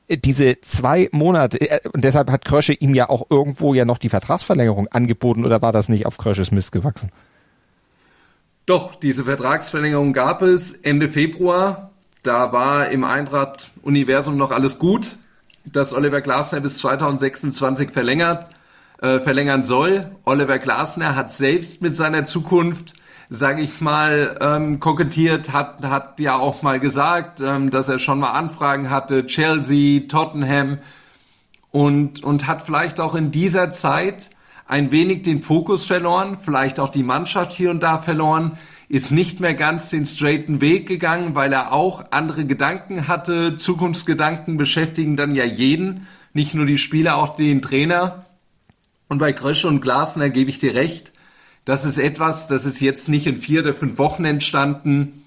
diese 0.09 0.61
zwei 0.61 1.09
Monate, 1.11 1.59
äh, 1.59 1.81
und 1.91 2.03
deshalb 2.03 2.31
hat 2.31 2.45
Krösche 2.45 2.73
ihm 2.73 2.95
ja 2.95 3.09
auch 3.09 3.27
irgendwo 3.29 3.73
ja 3.73 3.83
noch 3.83 3.97
die 3.97 4.09
Vertragsverlängerung 4.09 4.87
angeboten, 4.87 5.43
oder 5.43 5.61
war 5.61 5.73
das 5.73 5.89
nicht 5.89 6.05
auf 6.05 6.17
Krösches 6.17 6.51
Mist 6.51 6.71
gewachsen? 6.71 7.11
Doch, 8.65 8.95
diese 8.95 9.25
Vertragsverlängerung 9.25 10.13
gab 10.13 10.41
es 10.41 10.73
Ende 10.73 11.09
Februar. 11.09 11.91
Da 12.23 12.51
war 12.51 12.89
im 12.89 13.03
Eintracht-Universum 13.03 14.35
noch 14.35 14.51
alles 14.51 14.79
gut, 14.79 15.17
dass 15.63 15.93
Oliver 15.93 16.21
Glasner 16.21 16.59
bis 16.59 16.77
2026 16.79 17.91
verlängert, 17.91 18.49
äh, 19.01 19.19
verlängern 19.19 19.63
soll. 19.63 20.11
Oliver 20.23 20.59
Glasner 20.59 21.15
hat 21.15 21.33
selbst 21.33 21.81
mit 21.81 21.95
seiner 21.95 22.25
Zukunft, 22.25 22.93
sage 23.29 23.61
ich 23.61 23.81
mal, 23.81 24.37
ähm, 24.41 24.79
kokettiert, 24.79 25.51
hat, 25.53 25.83
hat 25.83 26.19
ja 26.19 26.37
auch 26.37 26.61
mal 26.61 26.79
gesagt, 26.79 27.41
ähm, 27.41 27.69
dass 27.69 27.89
er 27.89 27.99
schon 27.99 28.19
mal 28.19 28.31
Anfragen 28.31 28.89
hatte, 28.89 29.25
Chelsea, 29.25 30.07
Tottenham 30.07 30.79
und, 31.71 32.23
und 32.23 32.47
hat 32.47 32.61
vielleicht 32.61 32.99
auch 32.99 33.15
in 33.15 33.31
dieser 33.31 33.71
Zeit 33.71 34.29
ein 34.65 34.91
wenig 34.91 35.21
den 35.21 35.39
Fokus 35.39 35.85
verloren, 35.85 36.37
vielleicht 36.39 36.79
auch 36.79 36.89
die 36.89 37.03
Mannschaft 37.03 37.51
hier 37.53 37.71
und 37.71 37.83
da 37.83 37.97
verloren, 37.97 38.57
ist 38.89 39.11
nicht 39.11 39.39
mehr 39.39 39.53
ganz 39.53 39.89
den 39.89 40.05
straighten 40.05 40.61
Weg 40.61 40.87
gegangen, 40.87 41.35
weil 41.35 41.51
er 41.51 41.73
auch 41.73 42.05
andere 42.11 42.45
Gedanken 42.45 43.07
hatte. 43.07 43.55
Zukunftsgedanken 43.55 44.57
beschäftigen 44.57 45.15
dann 45.15 45.35
ja 45.35 45.43
jeden, 45.43 46.07
nicht 46.33 46.53
nur 46.53 46.65
die 46.65 46.77
Spieler, 46.77 47.17
auch 47.17 47.35
den 47.35 47.61
Trainer. 47.61 48.26
Und 49.09 49.19
bei 49.19 49.31
Grösche 49.31 49.67
und 49.67 49.81
Glasner 49.81 50.29
gebe 50.29 50.49
ich 50.49 50.59
dir 50.59 50.73
recht. 50.73 51.13
Das 51.65 51.85
ist 51.85 51.97
etwas, 51.97 52.47
das 52.47 52.65
ist 52.65 52.79
jetzt 52.79 53.09
nicht 53.09 53.27
in 53.27 53.37
vier 53.37 53.61
oder 53.61 53.73
fünf 53.73 53.97
Wochen 53.97 54.25
entstanden. 54.25 55.23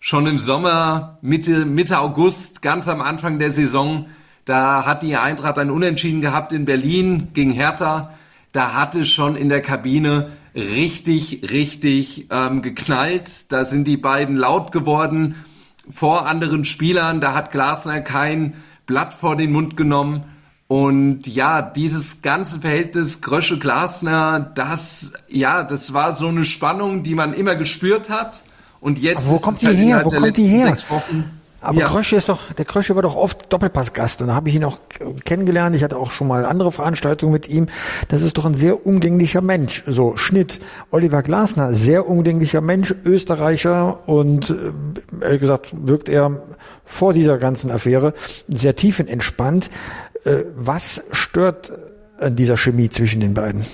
Schon 0.00 0.26
im 0.26 0.38
Sommer, 0.38 1.18
Mitte, 1.22 1.64
Mitte 1.64 1.98
August, 1.98 2.62
ganz 2.62 2.88
am 2.88 3.00
Anfang 3.00 3.38
der 3.38 3.50
Saison, 3.50 4.06
da 4.44 4.84
hat 4.84 5.02
die 5.02 5.16
Eintracht 5.16 5.58
ein 5.58 5.70
Unentschieden 5.70 6.20
gehabt 6.20 6.52
in 6.52 6.66
Berlin 6.66 7.28
gegen 7.32 7.50
Hertha 7.50 8.14
da 8.54 8.72
hat 8.72 8.94
es 8.94 9.10
schon 9.10 9.34
in 9.34 9.48
der 9.48 9.60
Kabine 9.60 10.30
richtig, 10.54 11.50
richtig 11.50 12.28
ähm, 12.30 12.62
geknallt. 12.62 13.50
Da 13.50 13.64
sind 13.64 13.84
die 13.88 13.96
beiden 13.96 14.36
laut 14.36 14.70
geworden 14.70 15.34
vor 15.90 16.28
anderen 16.28 16.64
Spielern. 16.64 17.20
Da 17.20 17.34
hat 17.34 17.50
Glasner 17.50 18.00
kein 18.00 18.54
Blatt 18.86 19.16
vor 19.16 19.34
den 19.34 19.50
Mund 19.50 19.76
genommen. 19.76 20.22
Und 20.66 21.26
ja, 21.26 21.60
dieses 21.60 22.22
ganze 22.22 22.60
Verhältnis 22.60 23.20
Grösche-Glasner, 23.20 24.40
das, 24.40 25.12
ja, 25.28 25.62
das 25.62 25.92
war 25.92 26.14
so 26.14 26.28
eine 26.28 26.44
Spannung, 26.44 27.02
die 27.02 27.14
man 27.14 27.34
immer 27.34 27.54
gespürt 27.54 28.08
hat. 28.08 28.42
Und 28.80 28.98
jetzt. 28.98 29.26
Aber 29.26 29.28
wo 29.28 29.38
kommt 29.38 29.60
die 29.62 29.66
halt 29.66 29.76
her? 29.76 30.00
Wo 30.04 30.10
kommt 30.10 30.36
die 30.36 30.46
her? 30.46 30.76
Aber 31.64 31.80
ja. 31.80 31.86
Krösche 31.86 32.16
ist 32.16 32.28
doch, 32.28 32.52
der 32.52 32.66
Krösche 32.66 32.94
war 32.94 33.02
doch 33.02 33.16
oft 33.16 33.50
Doppelpassgast 33.50 34.20
und 34.20 34.28
da 34.28 34.34
habe 34.34 34.50
ich 34.50 34.54
ihn 34.54 34.64
auch 34.64 34.78
kennengelernt. 35.24 35.74
Ich 35.74 35.82
hatte 35.82 35.96
auch 35.96 36.10
schon 36.10 36.28
mal 36.28 36.44
andere 36.44 36.70
Veranstaltungen 36.70 37.32
mit 37.32 37.48
ihm. 37.48 37.68
Das 38.08 38.20
ist 38.20 38.36
doch 38.36 38.44
ein 38.44 38.52
sehr 38.52 38.84
umgänglicher 38.84 39.40
Mensch. 39.40 39.82
So, 39.86 40.18
Schnitt. 40.18 40.60
Oliver 40.90 41.22
Glasner, 41.22 41.72
sehr 41.72 42.06
umgänglicher 42.06 42.60
Mensch, 42.60 42.94
Österreicher 43.04 44.06
und 44.06 44.50
äh, 44.50 45.24
ehrlich 45.24 45.40
gesagt 45.40 45.70
wirkt 45.72 46.10
er 46.10 46.42
vor 46.84 47.14
dieser 47.14 47.38
ganzen 47.38 47.70
Affäre 47.70 48.12
sehr 48.46 48.76
tiefenentspannt. 48.76 49.70
Äh, 50.24 50.44
was 50.54 51.04
stört 51.12 51.72
an 52.18 52.36
dieser 52.36 52.56
Chemie 52.56 52.88
zwischen 52.88 53.20
den 53.20 53.34
beiden? 53.34 53.64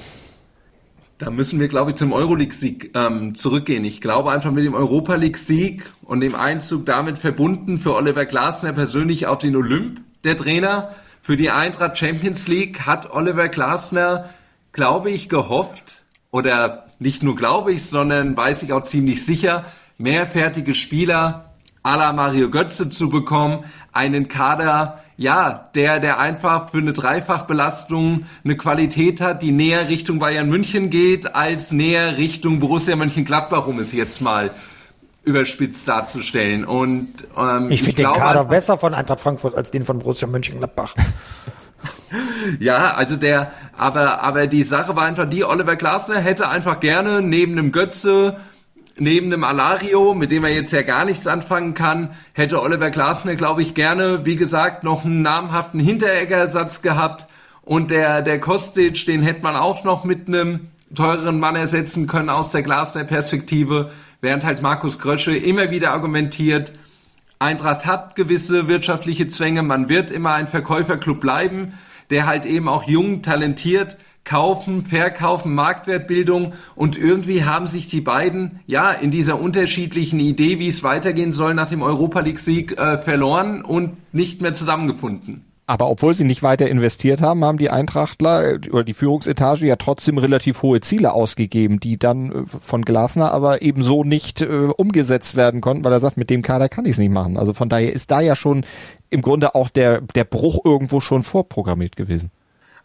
Da 1.19 1.31
müssen 1.31 1.61
wir, 1.61 1.69
glaube 1.69 1.91
ich, 1.91 1.97
zum 1.97 2.13
Euroleague-Sieg 2.13 2.93
ähm, 2.95 3.35
zurückgehen. 3.35 3.85
Ich 3.85 4.01
glaube 4.01 4.31
einfach 4.31 4.53
mit 4.53 4.65
dem 4.65 4.75
Europa 4.75 5.17
League-Sieg 5.17 5.85
und 6.03 6.21
dem 6.21 6.35
Einzug 6.35 6.87
damit 6.87 7.19
verbunden 7.19 7.77
für 7.77 7.95
Oliver 7.95 8.25
Glasner 8.25 8.73
persönlich 8.73 9.27
auf 9.27 9.39
den 9.39 9.55
Olymp, 9.55 10.01
der 10.25 10.37
Trainer. 10.37 10.95
Für 11.21 11.37
die 11.37 11.51
Eintracht 11.51 11.99
Champions 11.99 12.49
League 12.49 12.87
hat 12.87 13.13
Oliver 13.13 13.49
Glasner, 13.49 14.31
glaube 14.73 15.11
ich, 15.11 15.29
gehofft, 15.29 16.03
oder 16.31 16.87
nicht 16.99 17.23
nur 17.23 17.37
glaube 17.37 17.73
ich, 17.73 17.85
sondern 17.85 18.35
weiß 18.37 18.63
ich 18.63 18.73
auch 18.73 18.85
ziemlich 18.85 19.27
sicher, 19.27 19.67
mehr 19.99 20.27
fertige 20.27 20.75
Spieler 20.75 21.50
à 21.83 21.97
la 21.97 22.13
Mario 22.13 22.51
Götze 22.51 22.91
zu 22.91 23.09
bekommen, 23.09 23.65
einen 23.93 24.29
Kader, 24.29 25.03
ja, 25.17 25.71
der, 25.75 25.99
der 26.01 26.19
einfach 26.19 26.71
für 26.71 26.79
eine 26.79 26.93
Dreifachbelastung 26.93 28.25
eine 28.45 28.57
Qualität 28.57 29.21
hat, 29.21 29.43
die 29.43 29.53
näher 29.53 29.89
Richtung 29.89 30.19
Bayern 30.19 30.49
München 30.49 30.91
geht, 30.91 31.35
als 31.35 31.73
näher 31.73 32.19
Richtung 32.19 32.61
Borussia 32.61 32.97
Mönchengladbach, 32.97 33.67
um 33.67 33.79
es 33.79 33.93
jetzt 33.93 34.21
mal 34.21 34.51
überspitzt 35.25 35.87
darzustellen. 35.87 36.65
Und 36.65 37.09
ähm, 37.37 37.71
ich 37.71 37.83
finde 37.83 38.03
den 38.03 38.13
Kader 38.13 38.45
besser 38.45 38.77
von 38.79 38.95
Eintracht 38.95 39.21
Frankfurt 39.21 39.55
als 39.55 39.71
den 39.71 39.85
von 39.85 39.99
Borussia 39.99 40.29
Mönchengladbach. 40.29 40.95
ja, 42.61 42.95
also 42.95 43.17
der, 43.17 43.53
aber 43.77 44.23
aber 44.23 44.47
die 44.47 44.63
Sache 44.63 44.97
war 44.97 45.05
einfach 45.05 45.29
die, 45.29 45.45
Oliver 45.45 45.77
Glasner 45.77 46.19
hätte 46.19 46.49
einfach 46.49 46.81
gerne 46.81 47.23
neben 47.23 47.53
einem 47.53 47.73
Götze 47.73 48.37
neben 49.01 49.31
dem 49.31 49.45
Alario, 49.45 50.15
mit 50.15 50.31
dem 50.31 50.45
er 50.45 50.53
jetzt 50.53 50.73
ja 50.73 50.83
gar 50.83 51.05
nichts 51.05 51.27
anfangen 51.27 51.75
kann, 51.75 52.11
hätte 52.33 52.63
Oliver 52.63 52.91
Glasner, 52.91 53.35
glaube 53.35 53.63
ich, 53.63 53.75
gerne, 53.75 54.25
wie 54.25 54.37
gesagt, 54.37 54.85
noch 54.85 55.05
einen 55.05 55.23
namhaften 55.23 55.81
Hintereggersatz 55.81 56.83
gehabt. 56.83 57.27
Und 57.63 57.91
der, 57.91 58.23
der 58.23 58.41
Kostic, 58.41 59.05
den 59.07 59.23
hätte 59.23 59.43
man 59.43 59.57
auch 59.57 59.85
noch 59.85 60.05
mit 60.05 60.29
einem 60.29 60.69
teureren 60.95 61.39
Mann 61.39 61.57
ersetzen 61.57 62.07
können 62.07 62.31
aus 62.31 62.51
der 62.51 62.63
Glasner-Perspektive, 62.63 63.91
während 64.21 64.45
halt 64.45 64.63
Markus 64.63 64.99
Krösche 64.99 65.37
immer 65.37 65.71
wieder 65.71 65.93
argumentiert, 65.93 66.73
Eintracht 67.39 67.87
hat 67.87 68.17
gewisse 68.17 68.69
wirtschaftliche 68.69 69.27
Zwänge, 69.29 69.63
man 69.63 69.89
wird 69.89 70.11
immer 70.11 70.35
ein 70.35 70.47
Verkäuferclub 70.47 71.21
bleiben, 71.21 71.73
der 72.11 72.27
halt 72.27 72.45
eben 72.45 72.69
auch 72.69 72.87
jung, 72.87 73.23
talentiert, 73.23 73.97
Kaufen, 74.25 74.85
Verkaufen, 74.85 75.55
Marktwertbildung 75.55 76.53
und 76.75 76.97
irgendwie 76.97 77.45
haben 77.45 77.67
sich 77.67 77.89
die 77.89 78.01
beiden 78.01 78.61
ja 78.67 78.93
in 78.93 79.11
dieser 79.11 79.41
unterschiedlichen 79.41 80.21
Idee, 80.21 80.59
wie 80.59 80.69
es 80.69 80.83
weitergehen 80.83 81.33
soll 81.33 81.55
nach 81.55 81.69
dem 81.69 81.83
Europa 81.83 82.21
League 82.21 82.39
Sieg 82.39 82.79
äh, 82.79 82.99
verloren 82.99 83.63
und 83.63 83.97
nicht 84.13 84.41
mehr 84.41 84.55
zusammengefunden. 84.55 85.45
Aber 85.71 85.89
obwohl 85.89 86.15
sie 86.15 86.25
nicht 86.25 86.43
weiter 86.43 86.69
investiert 86.69 87.23
haben, 87.23 87.45
haben 87.45 87.57
die 87.57 87.71
Eintrachtler 87.71 88.55
äh, 88.55 88.71
oder 88.71 88.83
die 88.83 88.93
Führungsetage 88.93 89.67
ja 89.67 89.77
trotzdem 89.77 90.19
relativ 90.19 90.63
hohe 90.63 90.81
Ziele 90.81 91.13
ausgegeben, 91.13 91.79
die 91.79 91.97
dann 91.97 92.33
äh, 92.33 92.45
von 92.45 92.83
Glasner 92.83 93.31
aber 93.31 93.63
ebenso 93.63 94.03
nicht 94.03 94.43
äh, 94.43 94.47
umgesetzt 94.77 95.37
werden 95.37 95.61
konnten, 95.61 95.85
weil 95.85 95.93
er 95.93 96.01
sagt, 96.01 96.17
mit 96.17 96.29
dem 96.29 96.43
Kader 96.43 96.69
kann 96.69 96.87
ich 96.87 96.93
es 96.93 96.99
nicht 96.99 97.13
machen. 97.13 97.37
Also 97.37 97.53
von 97.53 97.69
daher 97.69 97.93
ist 97.93 98.11
da 98.11 98.21
ja 98.21 98.35
schon 98.35 98.65
im 99.11 99.23
Grunde 99.23 99.55
auch 99.55 99.69
der, 99.69 100.01
der 100.01 100.25
Bruch 100.25 100.59
irgendwo 100.65 100.99
schon 100.99 101.23
vorprogrammiert 101.23 101.95
gewesen. 101.95 102.33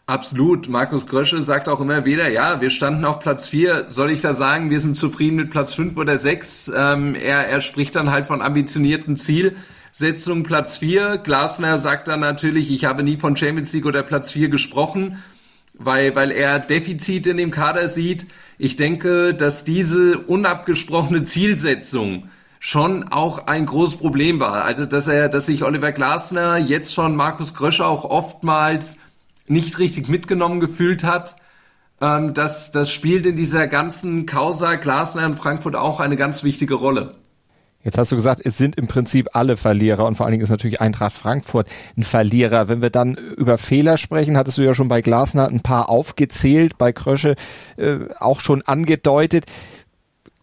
Absolut. 0.08 0.68
Markus 0.68 1.08
Grösche 1.08 1.42
sagt 1.42 1.68
auch 1.68 1.80
immer 1.80 2.04
wieder, 2.04 2.28
ja, 2.30 2.60
wir 2.60 2.70
standen 2.70 3.04
auf 3.04 3.18
Platz 3.18 3.48
vier. 3.48 3.86
Soll 3.88 4.12
ich 4.12 4.20
da 4.20 4.34
sagen, 4.34 4.70
wir 4.70 4.78
sind 4.78 4.94
zufrieden 4.94 5.34
mit 5.34 5.50
Platz 5.50 5.74
fünf 5.74 5.96
oder 5.96 6.20
sechs? 6.20 6.70
Ähm, 6.72 7.16
er, 7.16 7.48
er 7.48 7.60
spricht 7.60 7.96
dann 7.96 8.12
halt 8.12 8.28
von 8.28 8.40
ambitionierten 8.40 9.16
Zielsetzungen 9.16 10.44
Platz 10.44 10.78
vier. 10.78 11.18
Glasner 11.18 11.78
sagt 11.78 12.06
dann 12.06 12.20
natürlich, 12.20 12.70
ich 12.70 12.84
habe 12.84 13.02
nie 13.02 13.16
von 13.16 13.36
Champions 13.36 13.72
League 13.72 13.84
oder 13.84 14.04
Platz 14.04 14.30
vier 14.30 14.48
gesprochen, 14.48 15.20
weil, 15.74 16.14
weil 16.14 16.30
er 16.30 16.60
Defizite 16.60 17.30
in 17.30 17.36
dem 17.38 17.50
Kader 17.50 17.88
sieht. 17.88 18.26
Ich 18.58 18.76
denke, 18.76 19.34
dass 19.34 19.64
diese 19.64 20.18
unabgesprochene 20.18 21.24
Zielsetzung 21.24 22.28
schon 22.60 23.08
auch 23.08 23.48
ein 23.48 23.66
großes 23.66 23.96
Problem 23.96 24.38
war. 24.38 24.64
Also, 24.64 24.86
dass 24.86 25.08
er, 25.08 25.28
dass 25.28 25.46
sich 25.46 25.64
Oliver 25.64 25.90
Glasner 25.90 26.58
jetzt 26.58 26.94
schon 26.94 27.16
Markus 27.16 27.54
Grösche 27.54 27.84
auch 27.84 28.04
oftmals 28.04 28.96
nicht 29.48 29.78
richtig 29.78 30.08
mitgenommen 30.08 30.60
gefühlt 30.60 31.04
hat. 31.04 31.36
Ähm, 32.00 32.34
das, 32.34 32.70
das 32.70 32.90
spielt 32.90 33.26
in 33.26 33.36
dieser 33.36 33.66
ganzen 33.66 34.26
Causa 34.26 34.76
Glasner 34.76 35.26
in 35.26 35.34
Frankfurt 35.34 35.76
auch 35.76 36.00
eine 36.00 36.16
ganz 36.16 36.44
wichtige 36.44 36.74
Rolle. 36.74 37.14
Jetzt 37.86 37.98
hast 37.98 38.10
du 38.10 38.16
gesagt, 38.16 38.40
es 38.44 38.58
sind 38.58 38.74
im 38.74 38.88
Prinzip 38.88 39.28
alle 39.34 39.56
Verlierer 39.56 40.06
und 40.06 40.16
vor 40.16 40.26
allen 40.26 40.32
Dingen 40.32 40.42
ist 40.42 40.50
natürlich 40.50 40.80
Eintracht 40.80 41.12
Frankfurt 41.12 41.68
ein 41.96 42.02
Verlierer. 42.02 42.68
Wenn 42.68 42.82
wir 42.82 42.90
dann 42.90 43.14
über 43.14 43.58
Fehler 43.58 43.96
sprechen, 43.96 44.36
hattest 44.36 44.58
du 44.58 44.62
ja 44.62 44.74
schon 44.74 44.88
bei 44.88 45.02
Glasner 45.02 45.46
ein 45.46 45.60
paar 45.60 45.88
aufgezählt, 45.88 46.78
bei 46.78 46.92
Krösche 46.92 47.36
äh, 47.76 47.98
auch 48.18 48.40
schon 48.40 48.62
angedeutet. 48.62 49.44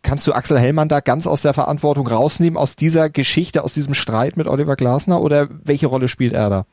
Kannst 0.03 0.25
du 0.25 0.31
Axel 0.31 0.57
Hellmann 0.57 0.87
da 0.87 1.01
ganz 1.01 1.27
aus 1.27 1.41
der 1.41 1.53
Verantwortung 1.53 2.07
rausnehmen, 2.07 2.55
aus 2.55 2.77
dieser 2.77 3.09
Geschichte, 3.09 3.65
aus 3.65 3.73
diesem 3.73 3.93
Streit 3.93 4.37
mit 4.37 4.47
Oliver 4.47 4.77
Glasner 4.77 5.21
oder 5.21 5.49
welche 5.51 5.87
Rolle 5.87 6.07
spielt 6.07 6.31
er 6.31 6.49
da? 6.49 6.65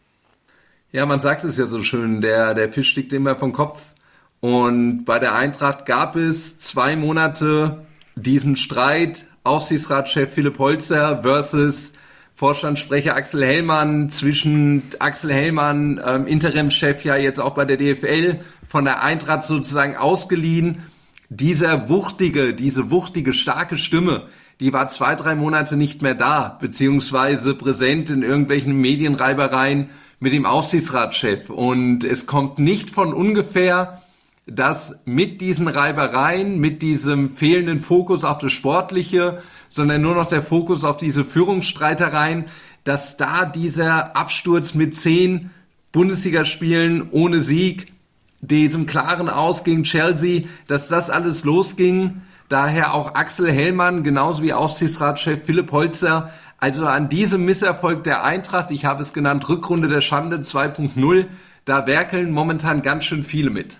Ja, 0.93 1.07
man 1.07 1.21
sagt 1.21 1.45
es 1.45 1.57
ja 1.57 1.67
so 1.67 1.85
schön, 1.85 2.21
der, 2.21 2.53
der 2.53 2.69
Fisch 2.69 2.91
stickt 2.91 3.13
immer 3.13 3.37
vom 3.37 3.53
Kopf. 3.53 3.95
Und 4.41 5.05
bei 5.05 5.21
der 5.21 5.37
Eintracht 5.37 5.87
gab 5.87 6.17
es 6.17 6.59
zwei 6.59 6.97
Monate 6.97 7.87
diesen 8.17 8.57
Streit, 8.57 9.29
Aufsichtsratschef 9.45 10.35
Philipp 10.35 10.59
Holzer 10.59 11.23
versus 11.23 11.93
Vorstandssprecher 12.35 13.15
Axel 13.15 13.45
Hellmann, 13.45 14.11
zwischen 14.11 14.83
Axel 14.99 15.33
Hellmann, 15.33 16.01
ähm, 16.05 16.27
Interimschef 16.27 17.05
ja 17.05 17.15
jetzt 17.15 17.39
auch 17.39 17.55
bei 17.55 17.65
der 17.65 17.77
DFL, 17.77 18.41
von 18.67 18.85
der 18.85 19.01
Eintracht 19.01 19.45
sozusagen 19.45 19.97
ausgeliehen. 19.97 20.83
Dieser 21.29 21.89
wuchtige, 21.89 22.53
diese 22.53 22.91
wuchtige, 22.91 23.33
starke 23.33 23.79
Stimme, 23.79 24.25
die 24.59 24.73
war 24.73 24.89
zwei, 24.89 25.15
drei 25.15 25.37
Monate 25.37 25.77
nicht 25.77 26.03
mehr 26.03 26.15
da, 26.15 26.59
beziehungsweise 26.61 27.55
präsent 27.55 28.11
in 28.11 28.25
irgendwelchen 28.25 28.75
Medienreibereien 28.75 29.91
mit 30.21 30.33
dem 30.33 30.47
Aufsichtsratschef. 30.47 31.51
Und 31.51 32.05
es 32.05 32.27
kommt 32.27 32.59
nicht 32.59 32.91
von 32.91 33.13
ungefähr, 33.13 34.03
dass 34.47 34.97
mit 35.05 35.41
diesen 35.41 35.69
Reibereien, 35.69 36.59
mit 36.59 36.83
diesem 36.83 37.31
fehlenden 37.31 37.81
Fokus 37.81 38.25
auf 38.25 38.39
das 38.39 38.53
Sportliche, 38.53 39.43
sondern 39.69 40.03
nur 40.03 40.15
noch 40.15 40.29
der 40.29 40.43
Fokus 40.43 40.85
auf 40.85 40.97
diese 40.97 41.25
Führungsstreitereien, 41.25 42.47
dass 42.85 43.17
da 43.17 43.45
dieser 43.45 44.17
Absturz 44.17 44.75
mit 44.75 44.95
zehn 44.95 45.51
Bundesligaspielen 45.93 47.11
ohne 47.11 47.41
Sieg, 47.41 47.93
diesem 48.41 48.87
klaren 48.87 49.29
Aus 49.29 49.65
gegen 49.65 49.83
Chelsea, 49.83 50.43
dass 50.67 50.89
das 50.89 51.11
alles 51.11 51.45
losging. 51.45 52.23
Daher 52.49 52.95
auch 52.95 53.15
Axel 53.15 53.53
Hellmann, 53.53 54.03
genauso 54.03 54.43
wie 54.43 54.53
Aufsichtsratschef 54.53 55.45
Philipp 55.45 55.71
Holzer, 55.73 56.31
also 56.61 56.87
an 56.87 57.09
diesem 57.09 57.45
Misserfolg 57.47 58.05
der 58.05 58.23
Eintracht, 58.23 58.71
ich 58.71 58.85
habe 58.85 59.03
es 59.03 59.13
genannt, 59.15 59.49
Rückrunde 59.49 59.89
der 59.89 60.03
Schande 60.03 60.37
2.0, 60.37 61.27
da 61.65 61.87
werkeln 61.87 62.31
momentan 62.31 62.83
ganz 62.83 63.05
schön 63.05 63.23
viele 63.23 63.51
mit. 63.51 63.79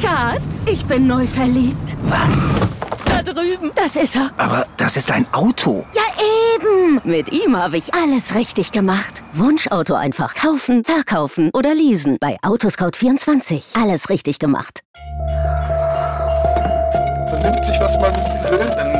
Schatz, 0.00 0.64
ich 0.66 0.84
bin 0.86 1.06
neu 1.06 1.26
verliebt. 1.26 1.96
Was? 2.04 2.48
Da 3.04 3.22
drüben. 3.22 3.70
Das 3.74 3.96
ist 3.96 4.16
er. 4.16 4.30
Aber 4.38 4.66
das 4.76 4.96
ist 4.96 5.10
ein 5.10 5.26
Auto. 5.32 5.84
Ja, 5.94 6.02
eben. 6.54 7.00
Mit 7.04 7.30
ihm 7.32 7.56
habe 7.56 7.76
ich 7.76 7.94
alles 7.94 8.34
richtig 8.34 8.72
gemacht. 8.72 9.22
Wunschauto 9.32 9.94
einfach 9.94 10.34
kaufen, 10.34 10.84
verkaufen 10.84 11.50
oder 11.52 11.74
leasen. 11.74 12.16
Bei 12.20 12.38
Autoscout24. 12.42 13.80
Alles 13.80 14.08
richtig 14.08 14.38
gemacht. 14.38 14.80
Vernimmt 17.28 17.64
sich, 17.64 17.80
was 17.80 17.98
man 18.00 18.14
will, 18.50 18.99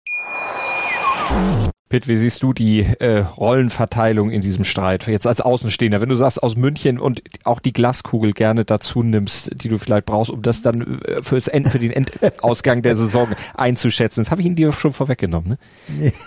Pitt, 1.91 2.07
wie 2.07 2.15
siehst 2.15 2.41
du 2.41 2.53
die 2.53 2.85
äh, 2.99 3.19
Rollenverteilung 3.19 4.31
in 4.31 4.39
diesem 4.39 4.63
Streit? 4.63 5.07
Jetzt 5.07 5.27
als 5.27 5.41
Außenstehender, 5.41 5.99
wenn 5.99 6.07
du 6.07 6.15
sagst 6.15 6.41
aus 6.41 6.55
München 6.55 6.97
und 6.97 7.21
auch 7.43 7.59
die 7.59 7.73
Glaskugel 7.73 8.31
gerne 8.31 8.63
dazu 8.63 9.03
nimmst, 9.03 9.61
die 9.61 9.67
du 9.67 9.77
vielleicht 9.77 10.05
brauchst, 10.05 10.31
um 10.31 10.41
das 10.41 10.61
dann 10.61 11.01
äh, 11.01 11.21
fürs 11.21 11.49
End, 11.49 11.67
für 11.67 11.79
den 11.79 11.91
Endausgang 11.91 12.81
der 12.81 12.95
Saison 12.95 13.27
einzuschätzen. 13.55 14.23
Das 14.23 14.31
habe 14.31 14.39
ich 14.39 14.47
ihn 14.47 14.55
dir 14.55 14.71
schon 14.71 14.93
vorweggenommen. 14.93 15.57
Ne? 15.89 16.13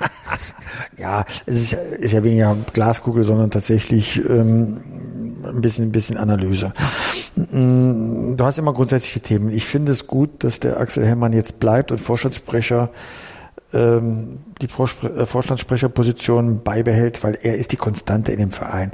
Ja, 0.98 1.24
es 1.46 1.72
ist, 1.72 1.72
ist 1.72 2.12
ja 2.12 2.22
weniger 2.22 2.56
Glaskugel, 2.72 3.22
sondern 3.22 3.50
tatsächlich 3.50 4.20
ähm, 4.28 4.82
ein 5.44 5.60
bisschen, 5.60 5.86
ein 5.86 5.92
bisschen 5.92 6.16
Analyse. 6.16 6.72
Mm, 7.36 8.36
du 8.36 8.44
hast 8.44 8.58
immer 8.58 8.72
grundsätzliche 8.72 9.20
Themen. 9.20 9.50
Ich 9.50 9.64
finde 9.64 9.92
es 9.92 10.06
gut, 10.06 10.44
dass 10.44 10.60
der 10.60 10.78
Axel 10.78 11.06
Hellmann 11.06 11.32
jetzt 11.32 11.58
bleibt 11.58 11.90
und 11.90 11.98
Vorstandssprecher 11.98 12.90
ähm, 13.74 14.38
die 14.62 14.66
äh, 14.66 15.26
Vorstandssprecherposition 15.26 16.62
beibehält, 16.62 17.22
weil 17.24 17.36
er 17.42 17.56
ist 17.56 17.72
die 17.72 17.76
Konstante 17.76 18.32
in 18.32 18.38
dem 18.38 18.50
Verein. 18.50 18.92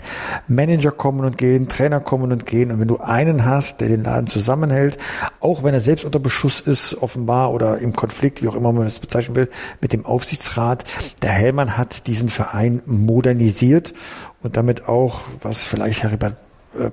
Manager 0.49 0.91
kommen 0.91 1.25
und 1.25 1.39
gehen, 1.39 1.69
Trainer 1.69 2.01
kommen 2.01 2.33
und 2.33 2.47
gehen 2.47 2.71
und 2.71 2.81
wenn 2.81 2.89
du 2.89 2.99
einen 2.99 3.45
hast, 3.45 3.81
der 3.81 3.89
den 3.89 4.05
Laden 4.05 4.27
zusammenhält, 4.27 4.99
auch 5.41 5.63
wenn 5.63 5.75
er 5.75 5.81
selbst 5.81 6.05
unter 6.05 6.19
Beschuss 6.19 6.61
ist, 6.61 6.95
offenbar 7.03 7.53
oder 7.53 7.79
im 7.79 7.93
Konflikt, 7.93 8.43
wie 8.43 8.49
auch 8.49 8.57
immer 8.57 8.73
man 8.73 8.85
das 8.85 8.99
bezeichnen 8.99 9.37
will, 9.37 9.49
mit 9.81 9.93
dem 9.93 10.07
Aufsichtsrat, 10.07 10.85
der 11.23 11.31
Hellmann 11.31 11.77
hat 11.77 12.07
diesen 12.07 12.29
Verein 12.29 12.83
modernisiert 12.87 13.95
und 14.43 14.57
damit 14.57 14.89
auch, 14.89 15.21
was 15.43 15.65
vielleicht 15.65 16.03
Heribert 16.03 16.37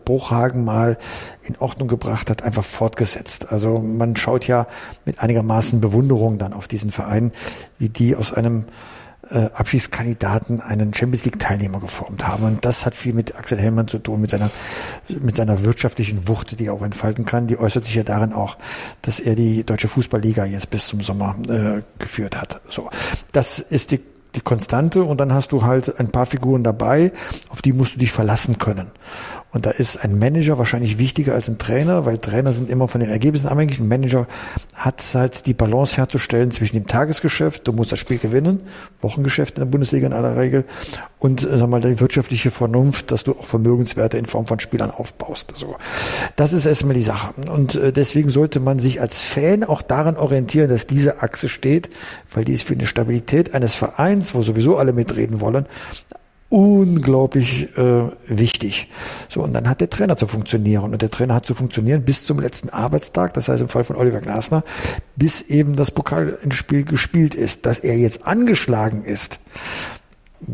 Bruchhagen 0.04 0.66
mal 0.66 0.98
in 1.44 1.58
Ordnung 1.58 1.88
gebracht 1.88 2.30
hat, 2.30 2.42
einfach 2.42 2.64
fortgesetzt. 2.64 3.52
Also 3.52 3.80
man 3.80 4.16
schaut 4.16 4.48
ja 4.48 4.68
mit 5.06 5.20
einigermaßen 5.20 5.82
Bewunderung 5.82 6.38
dann 6.38 6.54
auf 6.54 6.68
diesen 6.68 6.92
Verein, 6.92 7.32
wie 7.78 7.90
die 7.90 8.16
aus 8.16 8.34
einem 8.34 8.66
äh, 9.30 9.50
Abschiedskandidaten 9.54 10.62
einen 10.62 10.94
Champions 10.94 11.26
League 11.26 11.40
Teilnehmer 11.40 11.80
geformt 11.80 12.28
haben. 12.28 12.44
Und 12.46 12.66
das 12.66 12.86
hat 12.86 12.96
viel 12.96 13.14
mit 13.14 13.36
Axel 13.36 13.60
Hellmann 13.60 13.88
zu 13.88 14.00
tun, 14.00 14.22
mit 14.22 14.30
seiner, 14.30 14.52
mit 15.10 15.36
seiner 15.36 15.64
wirtschaftlichen 15.64 16.28
Wucht, 16.28 16.60
die 16.60 16.68
er 16.68 16.74
auch 16.74 16.82
entfalten 16.82 17.26
kann. 17.26 17.48
Die 17.48 17.60
äußert 17.60 17.86
sich 17.86 17.96
ja 17.96 18.04
darin 18.04 18.34
auch, 18.34 18.58
dass 19.02 19.20
er 19.20 19.36
die 19.36 19.64
deutsche 19.64 19.88
Fußballliga 19.88 20.46
jetzt 20.46 20.70
bis 20.70 20.88
zum 20.88 21.02
Sommer 21.02 21.36
äh, 21.50 21.82
geführt 22.00 22.40
hat. 22.40 22.62
So. 22.70 22.90
Das 23.32 23.60
ist 23.60 23.92
die 23.92 24.00
die 24.36 24.42
Konstante 24.42 25.04
und 25.04 25.20
dann 25.20 25.34
hast 25.34 25.52
du 25.52 25.64
halt 25.64 26.00
ein 26.00 26.10
paar 26.10 26.26
Figuren 26.26 26.64
dabei, 26.64 27.12
auf 27.50 27.62
die 27.62 27.74
musst 27.74 27.96
du 27.96 28.00
dich 28.00 28.12
verlassen 28.12 28.58
können. 28.58 28.92
Und 29.52 29.66
da 29.66 29.72
ist 29.72 30.04
ein 30.04 30.20
Manager 30.20 30.58
wahrscheinlich 30.58 31.00
wichtiger 31.00 31.34
als 31.34 31.48
ein 31.48 31.58
Trainer, 31.58 32.06
weil 32.06 32.18
Trainer 32.18 32.52
sind 32.52 32.70
immer 32.70 32.88
von 32.88 33.02
den 33.02 33.10
Ergebnissen 33.10 33.48
abhängig. 33.48 33.80
Ein 33.80 33.88
Manager 33.88 34.28
hat 34.76 35.04
halt 35.14 35.46
die 35.46 35.54
Balance 35.54 35.98
herzustellen 35.98 36.52
zwischen 36.52 36.76
dem 36.76 36.86
Tagesgeschäft, 36.86 37.68
du 37.68 37.74
musst 37.74 37.92
das 37.92 38.00
Spiel 38.00 38.18
gewinnen, 38.18 38.62
Wochengeschäft 39.02 39.58
in 39.58 39.64
der 39.64 39.72
Bundesliga 39.72 40.06
in 40.06 40.14
aller 40.14 40.36
Regel, 40.38 40.66
und 41.20 41.44
äh, 41.44 41.58
sag 41.58 41.70
mal 41.70 41.82
die 41.82 42.00
wirtschaftliche 42.00 42.52
Vernunft, 42.52 43.12
dass 43.12 43.24
du 43.24 43.32
auch 43.34 43.46
Vermögenswerte 43.46 44.18
in 44.18 44.26
Form 44.26 44.46
von 44.46 44.60
Spielern 44.60 44.92
aufbaust. 44.92 45.54
Also, 45.54 45.76
das 46.36 46.54
ist 46.54 46.66
erstmal 46.66 46.94
die 46.94 47.04
Sache. 47.04 47.34
Und 47.50 47.76
äh, 47.76 47.92
deswegen 47.92 48.30
sollte 48.30 48.60
man 48.60 48.80
sich 48.80 49.02
als 49.02 49.22
Fan 49.22 49.64
auch 49.64 49.82
daran 49.82 50.18
orientieren, 50.18 50.70
dass 50.70 50.88
diese 50.88 51.22
Achse 51.22 51.50
steht, 51.50 51.90
weil 52.32 52.46
die 52.46 52.54
ist 52.54 52.64
für 52.64 52.74
eine 52.74 52.86
Stabilität 52.86 53.54
eines 53.54 53.76
Vereins, 53.76 54.36
wo 54.36 54.42
sowieso 54.42 54.78
alle 54.78 54.94
mitreden 54.94 55.42
wollen, 55.42 55.66
unglaublich 56.50 57.76
äh, 57.78 58.04
wichtig. 58.28 58.90
So, 59.28 59.42
und 59.42 59.54
dann 59.54 59.68
hat 59.68 59.82
der 59.82 59.90
Trainer 59.90 60.16
zu 60.16 60.28
funktionieren. 60.28 60.94
Und 60.94 61.02
der 61.02 61.10
Trainer 61.10 61.36
hat 61.36 61.46
zu 61.46 61.56
funktionieren 61.56 62.04
bis 62.04 62.26
zum 62.26 62.40
letzten 62.40 62.70
Arbeitstag, 62.70 63.34
das 63.34 63.50
heißt 63.50 63.62
im 63.62 63.70
Fall 63.70 63.84
von 63.84 63.96
Oliver 63.96 64.20
Glasner, 64.20 64.64
bis 65.16 65.42
eben 65.42 65.76
das 65.76 65.92
Pokalspiel 65.92 66.86
gespielt 66.86 67.36
ist. 67.36 67.66
Dass 67.66 67.80
er 67.80 67.98
jetzt 67.98 68.26
angeschlagen 68.26 69.04
ist, 69.04 69.40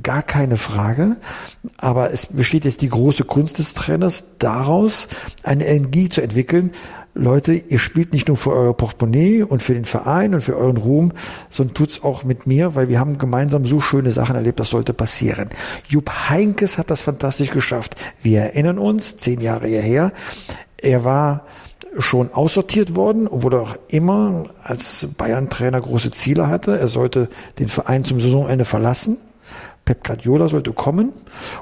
gar 0.02 0.24
keine 0.24 0.58
Frage. 0.58 1.18
Aber 1.78 2.12
es 2.12 2.28
besteht 2.28 2.66
jetzt 2.66 2.82
die 2.82 2.90
große 2.90 3.24
Kunst 3.24 3.60
des 3.60 3.74
Trainers 3.74 4.26
daraus, 4.40 5.08
eine 5.44 5.66
Energie 5.66 6.10
zu 6.10 6.22
entwickeln, 6.22 6.72
Leute, 7.16 7.54
ihr 7.54 7.78
spielt 7.78 8.12
nicht 8.12 8.28
nur 8.28 8.38
für 8.38 8.52
euer 8.52 8.76
Portemonnaie 8.76 9.44
und 9.44 9.62
für 9.62 9.76
den 9.76 9.86
Verein 9.86 10.34
und 10.34 10.42
für 10.42 10.58
euren 10.58 10.78
Ruhm, 10.78 11.12
sondern 11.48 11.76
tut's 11.76 12.04
auch 12.04 12.24
mit 12.24 12.48
mir, 12.48 12.74
weil 12.76 12.90
wir 12.90 13.00
haben 13.00 13.20
gemeinsam 13.20 13.66
so 13.66 13.80
schöne 13.80 14.12
Sachen 14.12 14.36
erlebt, 14.36 14.60
das 14.60 14.72
sollte 14.72 14.94
passieren. 14.94 15.50
Jupp 15.88 16.10
Heinkes 16.30 16.80
hat 16.80 16.90
das 16.90 17.04
fantastisch 17.04 17.52
geschafft. 17.52 17.96
Wir 18.24 18.42
erinnern 18.42 18.80
uns, 18.80 19.18
zehn 19.18 19.42
Jahre 19.42 19.68
her, 19.68 20.12
er 20.82 21.06
war 21.06 21.46
schon 22.00 22.34
aussortiert 22.34 22.96
worden, 22.96 23.28
obwohl 23.28 23.54
er 23.54 23.62
auch 23.62 23.78
immer 23.90 24.46
als 24.64 25.08
Bayern-Trainer 25.16 25.82
große 25.82 26.10
Ziele 26.10 26.48
hatte. 26.48 26.80
Er 26.80 26.88
sollte 26.88 27.30
den 27.60 27.68
Verein 27.68 28.04
zum 28.06 28.20
Saisonende 28.20 28.66
verlassen. 28.66 29.18
Pep 29.86 30.04
Guardiola 30.04 30.48
sollte 30.48 30.74
kommen 30.74 31.14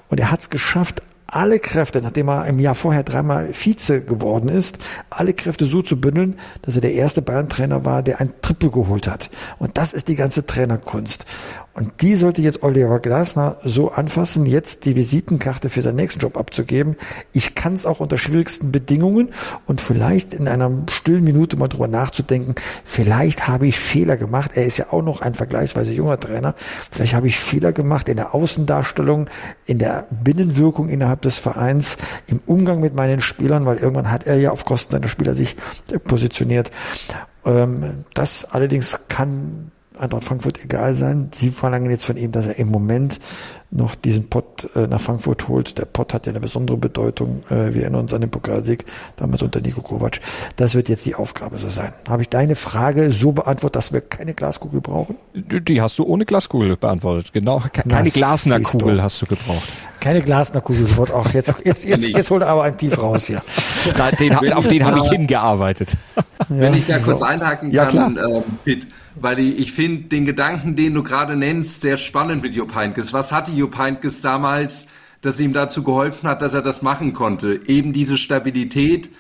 und 0.10 0.20
er 0.20 0.32
hat 0.32 0.42
es 0.42 0.50
geschafft, 0.50 1.02
alle 1.32 1.60
Kräfte, 1.60 2.02
nachdem 2.02 2.30
er 2.30 2.46
im 2.46 2.60
Jahr 2.60 2.76
vorher 2.76 3.04
dreimal 3.04 3.54
Vize 3.54 4.02
geworden 4.02 4.50
ist, 4.50 4.80
alle 5.10 5.34
Kräfte 5.34 5.66
so 5.66 5.82
zu 5.82 6.00
bündeln, 6.00 6.38
dass 6.62 6.76
er 6.76 6.82
der 6.82 6.94
erste 6.94 7.22
Bayern-Trainer 7.22 7.86
war, 7.86 8.04
der 8.04 8.20
ein 8.20 8.34
Triple 8.42 8.70
geholt 8.70 9.08
hat. 9.08 9.30
Und 9.58 9.78
das 9.78 9.94
ist 9.94 10.10
die 10.10 10.16
ganze 10.16 10.46
Trainerkunst. 10.46 11.26
Und 11.74 12.02
die 12.02 12.18
sollte 12.18 12.42
jetzt 12.42 12.64
Oliver 12.64 13.00
Glasner 13.00 13.56
so 13.64 13.92
anfassen, 13.92 14.46
jetzt 14.46 14.84
die 14.84 14.98
Visitenkarte 14.98 15.70
für 15.70 15.82
seinen 15.82 15.96
nächsten 15.96 16.20
Job 16.20 16.38
abzugeben. 16.38 16.98
Ich 17.32 17.56
kann 17.56 17.74
es 17.74 17.86
auch 17.86 18.02
unter 18.02 18.18
schwierigsten 18.18 18.74
Bedingungen 18.74 19.30
und 19.68 19.80
vielleicht 19.80 20.34
in 20.34 20.50
einer 20.50 20.70
stillen 20.90 21.24
Minute 21.24 21.56
mal 21.56 21.70
drüber 21.70 21.88
nachzudenken, 21.88 22.56
vielleicht 22.84 23.48
habe 23.48 23.68
ich 23.68 23.80
Fehler 23.80 24.18
gemacht. 24.18 24.52
Er 24.56 24.66
ist 24.66 24.78
ja 24.78 24.88
auch 24.92 25.02
noch 25.02 25.22
ein 25.22 25.34
vergleichsweise 25.34 25.94
junger 25.94 26.20
Trainer. 26.20 26.56
Vielleicht 26.92 27.14
habe 27.14 27.28
ich 27.28 27.40
Fehler 27.40 27.72
gemacht 27.72 28.10
in 28.10 28.18
der 28.18 28.36
Außendarstellung, 28.36 29.30
in 29.66 29.78
der 29.78 30.08
Binnenwirkung 30.10 30.90
innerhalb 30.90 31.22
des 31.22 31.40
Vereins, 31.40 31.96
im 32.28 32.42
Umgang 32.46 32.82
mit 32.82 32.96
meinen 32.96 33.22
Spielern, 33.22 33.66
weil 33.66 33.78
irgendwann 33.78 34.12
hat 34.12 34.28
er 34.28 34.38
ja 34.38 34.52
auf 34.52 34.66
Kosten 34.66 34.92
seiner 34.92 35.08
Spieler 35.08 35.36
sich 35.36 35.56
positioniert. 36.06 36.70
Ähm, 37.46 38.04
das 38.14 38.46
allerdings 38.46 39.00
kann 39.08 39.72
Eintracht 39.98 40.24
Frankfurt 40.24 40.64
egal 40.64 40.96
sein. 40.96 41.30
Sie 41.34 41.50
verlangen 41.50 41.90
jetzt 41.90 42.06
von 42.06 42.18
ihm, 42.18 42.32
dass 42.32 42.48
er 42.48 42.58
im 42.58 42.70
Moment 42.70 43.20
noch 43.72 43.96
diesen 43.96 44.28
Pott 44.28 44.70
äh, 44.76 44.88
nach 44.88 45.00
Frankfurt 45.00 45.48
holt. 45.48 45.78
Der 45.78 45.86
Pott 45.86 46.14
hat 46.14 46.26
ja 46.26 46.32
eine 46.32 46.42
besondere 46.42 46.78
Bedeutung. 46.78 47.44
Äh, 47.50 47.74
wir 47.74 47.84
erinnern 47.84 48.02
uns 48.02 48.14
an 48.14 48.22
den 48.22 48.30
Pokalsieg 48.30 48.84
damals 49.16 49.42
unter 49.42 49.62
Nico 49.62 49.82
Kovac. 49.82 50.20
Das 50.58 50.76
wird 50.76 50.90
jetzt 50.90 51.06
die 51.06 51.16
Aufgabe 51.16 51.58
so 51.58 51.70
sein. 51.70 51.94
Habe 52.08 52.22
ich 52.22 52.30
deine 52.30 52.56
Frage 52.56 53.12
so 53.12 53.32
beantwortet, 53.32 53.78
dass 53.78 53.94
wir 53.94 54.02
keine 54.02 54.34
Glaskugel 54.34 54.82
brauchen? 54.82 55.16
Die 55.34 55.82
hast 55.82 55.98
du 55.98 56.04
ohne 56.04 56.26
Glaskugel 56.26 56.76
beantwortet. 56.76 57.32
Genau. 57.32 57.64
Keine 57.72 58.10
Glasner 58.10 58.60
Kugel 58.60 59.02
hast 59.02 59.22
du 59.22 59.26
gebraucht. 59.26 59.70
Keine 60.02 60.22
Glasner 60.22 60.62
Kugel 60.62 60.86
gebraucht. 60.86 61.12
Auch 61.12 61.30
jetzt, 61.30 61.54
jetzt, 61.64 61.86
jetzt, 61.86 62.04
jetzt 62.04 62.30
holt 62.30 62.42
er 62.42 62.50
aber 62.50 62.64
ein 62.64 62.78
Tief 62.78 63.02
raus 63.02 63.28
hier. 63.28 63.42
den, 64.20 64.54
auf 64.54 64.68
den 64.68 64.84
habe 64.84 65.00
ich 65.00 65.10
hingearbeitet. 65.10 65.96
Wenn 66.50 66.74
ich 66.74 66.88
da 66.88 67.00
kurz 67.00 67.22
einhaken 67.22 67.72
kann, 67.72 68.16
ja, 68.16 68.38
äh, 68.38 68.42
Pitt, 68.66 68.88
weil 69.16 69.40
ich, 69.40 69.60
ich 69.60 69.72
finde 69.74 70.10
den 70.10 70.26
Gedanken, 70.26 70.76
den 70.76 70.94
du 70.94 71.04
gerade 71.04 71.36
nennst, 71.36 71.82
sehr 71.82 71.98
spannend 71.98 72.42
mit 72.42 72.56
Jupp 72.56 72.76
Heynckes. 72.76 73.14
Was 73.14 73.32
hatte 73.32 73.52
Jupp 73.52 73.61
Heynckes 73.70 74.22
damals, 74.22 74.88
das 75.22 75.40
ihm 75.40 75.54
dazu 75.54 75.84
geholfen 75.84 76.28
hat, 76.28 76.42
dass 76.42 76.54
er 76.54 76.62
das 76.62 76.82
machen 76.82 77.14
konnte? 77.14 77.62
Eben 77.68 77.94
diese 77.94 78.18
Stabilität, 78.18 79.12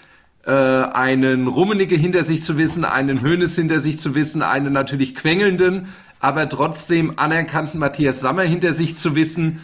äh, 0.45 0.51
einen 0.51 1.47
Rummenigge 1.47 1.95
hinter 1.95 2.23
sich 2.23 2.43
zu 2.43 2.57
wissen, 2.57 2.85
einen 2.85 3.21
Hönes 3.21 3.55
hinter 3.55 3.79
sich 3.79 3.99
zu 3.99 4.15
wissen, 4.15 4.41
einen 4.41 4.73
natürlich 4.73 5.13
quengelnden, 5.13 5.89
aber 6.19 6.49
trotzdem 6.49 7.13
anerkannten 7.17 7.79
Matthias 7.79 8.19
Sammer 8.19 8.43
hinter 8.43 8.73
sich 8.73 8.95
zu 8.95 9.15
wissen. 9.15 9.61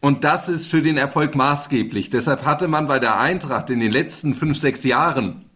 Und 0.00 0.24
das 0.24 0.48
ist 0.48 0.70
für 0.70 0.82
den 0.82 0.96
Erfolg 0.96 1.34
maßgeblich. 1.34 2.10
Deshalb 2.10 2.44
hatte 2.44 2.68
man 2.68 2.86
bei 2.86 2.98
der 2.98 3.18
Eintracht 3.18 3.70
in 3.70 3.80
den 3.80 3.92
letzten 3.92 4.34
fünf, 4.34 4.58
sechs 4.58 4.84
Jahren 4.84 5.46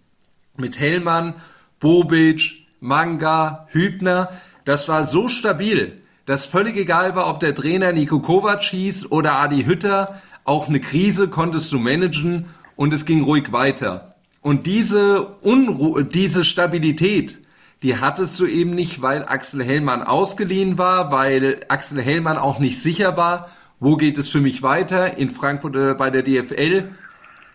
mit 0.57 0.79
Hellmann, 0.79 1.35
Bobic, 1.79 2.67
Manga, 2.81 3.67
Hübner, 3.71 4.31
das 4.65 4.89
war 4.89 5.05
so 5.05 5.29
stabil, 5.29 6.00
dass 6.31 6.47
völlig 6.47 6.77
egal 6.77 7.17
war, 7.17 7.27
ob 7.27 7.41
der 7.41 7.57
Trainer 7.57 7.91
Nico 7.91 8.21
Kovac 8.21 8.63
hieß 8.63 9.11
oder 9.11 9.33
Adi 9.33 9.65
Hütter, 9.65 10.21
auch 10.45 10.69
eine 10.69 10.79
Krise 10.79 11.27
konntest 11.27 11.73
du 11.73 11.81
managen 11.81 12.45
und 12.77 12.95
es 12.95 13.05
ging 13.05 13.25
ruhig 13.25 13.51
weiter. 13.51 14.15
Und 14.41 14.67
diese 14.67 15.27
Unruhe, 15.41 16.05
diese 16.05 16.45
Stabilität, 16.45 17.41
die 17.83 17.97
hattest 17.97 18.39
du 18.39 18.47
eben 18.47 18.71
nicht, 18.71 19.03
weil 19.03 19.25
Axel 19.25 19.65
Hellmann 19.65 20.05
ausgeliehen 20.05 20.79
war, 20.79 21.11
weil 21.11 21.63
Axel 21.67 22.01
Hellmann 22.01 22.39
auch 22.39 22.61
nicht 22.61 22.81
sicher 22.81 23.17
war, 23.17 23.49
wo 23.81 23.97
geht 23.97 24.17
es 24.17 24.29
für 24.29 24.41
mich 24.41 24.63
weiter, 24.63 25.19
in 25.19 25.31
Frankfurt 25.31 25.75
oder 25.75 25.97
bei 25.97 26.11
der 26.11 26.23
DFL. 26.23 26.91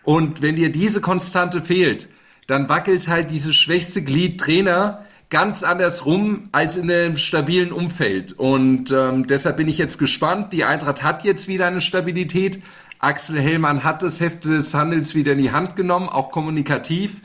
Und 0.02 0.42
wenn 0.42 0.54
dir 0.54 0.70
diese 0.70 1.00
Konstante 1.00 1.62
fehlt, 1.62 2.08
dann 2.46 2.68
wackelt 2.68 3.08
halt 3.08 3.30
dieses 3.30 3.56
schwächste 3.56 4.02
Glied 4.02 4.38
Trainer 4.38 5.06
ganz 5.30 5.62
anders 5.62 6.06
rum 6.06 6.48
als 6.52 6.76
in 6.76 6.90
einem 6.90 7.16
stabilen 7.16 7.72
Umfeld. 7.72 8.32
Und 8.32 8.92
ähm, 8.92 9.26
deshalb 9.26 9.56
bin 9.56 9.68
ich 9.68 9.78
jetzt 9.78 9.98
gespannt. 9.98 10.52
Die 10.52 10.64
Eintracht 10.64 11.02
hat 11.02 11.24
jetzt 11.24 11.48
wieder 11.48 11.66
eine 11.66 11.80
Stabilität. 11.80 12.62
Axel 12.98 13.40
Hellmann 13.40 13.84
hat 13.84 14.02
das 14.02 14.20
Heft 14.20 14.44
des 14.44 14.72
Handels 14.74 15.14
wieder 15.14 15.32
in 15.32 15.38
die 15.38 15.52
Hand 15.52 15.76
genommen, 15.76 16.08
auch 16.08 16.30
kommunikativ. 16.30 17.22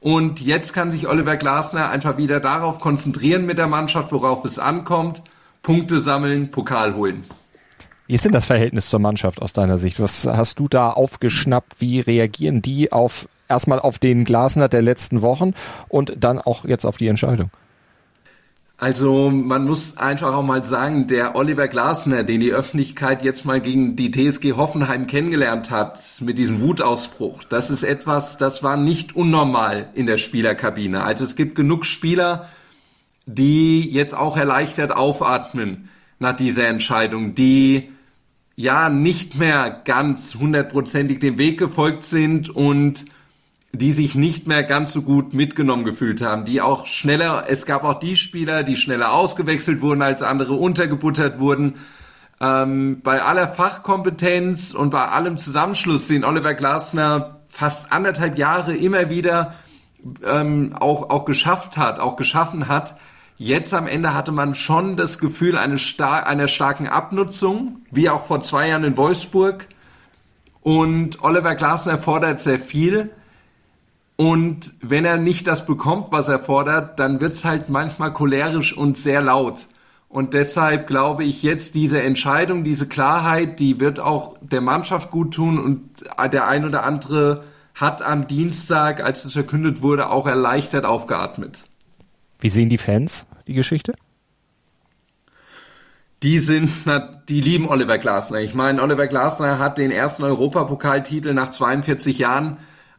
Und 0.00 0.40
jetzt 0.40 0.72
kann 0.72 0.90
sich 0.90 1.08
Oliver 1.08 1.36
Glasner 1.36 1.88
einfach 1.88 2.16
wieder 2.16 2.38
darauf 2.38 2.80
konzentrieren 2.80 3.46
mit 3.46 3.58
der 3.58 3.66
Mannschaft, 3.66 4.12
worauf 4.12 4.44
es 4.44 4.58
ankommt. 4.58 5.22
Punkte 5.62 5.98
sammeln, 5.98 6.50
Pokal 6.50 6.94
holen. 6.94 7.24
Wie 8.06 8.14
ist 8.14 8.24
denn 8.24 8.32
das 8.32 8.46
Verhältnis 8.46 8.88
zur 8.88 9.00
Mannschaft 9.00 9.42
aus 9.42 9.52
deiner 9.52 9.78
Sicht? 9.78 9.98
Was 9.98 10.26
hast 10.26 10.60
du 10.60 10.68
da 10.68 10.90
aufgeschnappt? 10.90 11.80
Wie 11.80 11.98
reagieren 11.98 12.62
die 12.62 12.92
auf 12.92 13.28
erstmal 13.48 13.80
auf 13.80 13.98
den 13.98 14.24
Glasner 14.24 14.68
der 14.68 14.82
letzten 14.82 15.22
Wochen 15.22 15.54
und 15.88 16.14
dann 16.18 16.38
auch 16.38 16.64
jetzt 16.64 16.84
auf 16.84 16.96
die 16.96 17.08
Entscheidung? 17.08 17.50
Also 18.78 19.30
man 19.30 19.64
muss 19.64 19.96
einfach 19.96 20.34
auch 20.34 20.42
mal 20.42 20.62
sagen, 20.62 21.06
der 21.06 21.34
Oliver 21.34 21.66
Glasner, 21.66 22.24
den 22.24 22.40
die 22.40 22.52
Öffentlichkeit 22.52 23.24
jetzt 23.24 23.46
mal 23.46 23.58
gegen 23.58 23.96
die 23.96 24.10
TSG 24.10 24.52
Hoffenheim 24.52 25.06
kennengelernt 25.06 25.70
hat, 25.70 25.98
mit 26.20 26.36
diesem 26.36 26.60
Wutausbruch, 26.60 27.44
das 27.44 27.70
ist 27.70 27.84
etwas, 27.84 28.36
das 28.36 28.62
war 28.62 28.76
nicht 28.76 29.16
unnormal 29.16 29.88
in 29.94 30.04
der 30.04 30.18
Spielerkabine. 30.18 31.02
Also 31.02 31.24
es 31.24 31.36
gibt 31.36 31.54
genug 31.54 31.86
Spieler, 31.86 32.48
die 33.24 33.88
jetzt 33.90 34.14
auch 34.14 34.36
erleichtert 34.36 34.92
aufatmen 34.94 35.88
nach 36.18 36.36
dieser 36.36 36.68
Entscheidung, 36.68 37.34
die 37.34 37.88
ja 38.56 38.90
nicht 38.90 39.38
mehr 39.38 39.70
ganz 39.84 40.34
hundertprozentig 40.34 41.18
dem 41.18 41.38
Weg 41.38 41.58
gefolgt 41.58 42.02
sind 42.02 42.50
und 42.50 43.06
die 43.72 43.92
sich 43.92 44.14
nicht 44.14 44.46
mehr 44.46 44.62
ganz 44.62 44.92
so 44.92 45.02
gut 45.02 45.34
mitgenommen 45.34 45.84
gefühlt 45.84 46.22
haben, 46.22 46.44
die 46.44 46.62
auch 46.62 46.86
schneller, 46.86 47.44
es 47.48 47.66
gab 47.66 47.84
auch 47.84 47.98
die 47.98 48.16
Spieler, 48.16 48.62
die 48.62 48.76
schneller 48.76 49.12
ausgewechselt 49.12 49.82
wurden 49.82 50.02
als 50.02 50.22
andere, 50.22 50.54
untergebuttert 50.54 51.40
wurden. 51.40 51.74
Ähm, 52.40 53.00
bei 53.02 53.22
aller 53.22 53.48
Fachkompetenz 53.48 54.72
und 54.72 54.90
bei 54.90 55.08
allem 55.08 55.38
Zusammenschluss, 55.38 56.06
den 56.06 56.24
Oliver 56.24 56.54
Glasner 56.54 57.40
fast 57.46 57.92
anderthalb 57.92 58.38
Jahre 58.38 58.74
immer 58.74 59.10
wieder 59.10 59.54
ähm, 60.24 60.74
auch, 60.78 61.10
auch 61.10 61.24
geschafft 61.24 61.76
hat, 61.76 61.98
auch 61.98 62.16
geschaffen 62.16 62.68
hat, 62.68 62.96
Jetzt 63.38 63.74
am 63.74 63.86
Ende 63.86 64.14
hatte 64.14 64.32
man 64.32 64.54
schon 64.54 64.96
das 64.96 65.18
Gefühl 65.18 65.58
eine 65.58 65.76
star 65.76 66.26
einer 66.26 66.48
starken 66.48 66.86
Abnutzung, 66.86 67.80
wie 67.90 68.08
auch 68.08 68.24
vor 68.24 68.40
zwei 68.40 68.68
Jahren 68.68 68.84
in 68.84 68.96
Wolfsburg. 68.96 69.68
Und 70.62 71.22
Oliver 71.22 71.54
Glasner 71.54 71.98
fordert 71.98 72.40
sehr 72.40 72.58
viel. 72.58 73.10
Und 74.16 74.72
wenn 74.80 75.04
er 75.04 75.18
nicht 75.18 75.46
das 75.46 75.66
bekommt, 75.66 76.08
was 76.10 76.28
er 76.28 76.38
fordert, 76.38 76.98
dann 76.98 77.20
wird's 77.20 77.44
halt 77.44 77.68
manchmal 77.68 78.12
cholerisch 78.12 78.76
und 78.76 78.96
sehr 78.96 79.20
laut. 79.20 79.66
Und 80.08 80.32
deshalb 80.32 80.86
glaube 80.86 81.24
ich 81.24 81.42
jetzt 81.42 81.74
diese 81.74 82.00
Entscheidung, 82.00 82.64
diese 82.64 82.86
Klarheit, 82.86 83.60
die 83.60 83.80
wird 83.80 84.00
auch 84.00 84.36
der 84.40 84.62
Mannschaft 84.62 85.10
gut 85.10 85.34
tun 85.34 85.58
und 85.58 86.04
der 86.32 86.46
ein 86.48 86.64
oder 86.64 86.84
andere 86.84 87.44
hat 87.74 88.00
am 88.00 88.26
Dienstag, 88.26 89.02
als 89.02 89.26
es 89.26 89.34
verkündet 89.34 89.82
wurde, 89.82 90.08
auch 90.08 90.26
erleichtert 90.26 90.86
aufgeatmet. 90.86 91.64
Wie 92.38 92.48
sehen 92.48 92.70
die 92.70 92.78
Fans 92.78 93.26
die 93.46 93.52
Geschichte? 93.52 93.94
Die 96.22 96.38
sind, 96.38 96.70
die 97.28 97.42
lieben 97.42 97.68
Oliver 97.68 97.98
Glasner. 97.98 98.40
Ich 98.40 98.54
meine, 98.54 98.82
Oliver 98.82 99.06
Glasner 99.06 99.58
hat 99.58 99.76
den 99.76 99.90
ersten 99.90 100.22
Europapokaltitel 100.22 101.34
nach 101.34 101.50
42 101.50 102.18
Jahren 102.18 102.56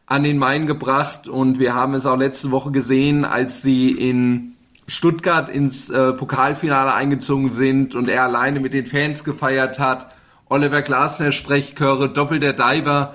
an 0.08 0.22
den 0.22 0.38
Main 0.38 0.66
gebracht 0.66 1.28
und 1.28 1.58
wir 1.58 1.74
haben 1.74 1.94
es 1.94 2.06
auch 2.06 2.16
letzte 2.16 2.50
Woche 2.50 2.70
gesehen, 2.70 3.24
als 3.24 3.60
sie 3.60 3.90
in 3.90 4.54
Stuttgart 4.86 5.50
ins 5.50 5.90
äh, 5.90 6.14
Pokalfinale 6.14 6.94
eingezogen 6.94 7.50
sind 7.50 7.94
und 7.94 8.08
er 8.08 8.22
alleine 8.24 8.58
mit 8.60 8.72
den 8.72 8.86
Fans 8.86 9.22
gefeiert 9.22 9.78
hat. 9.78 10.06
Oliver 10.48 10.80
Glasner 10.80 11.30
Sprechchöre, 11.30 12.08
Doppel 12.08 12.40
der 12.40 12.54
Diver. 12.54 13.14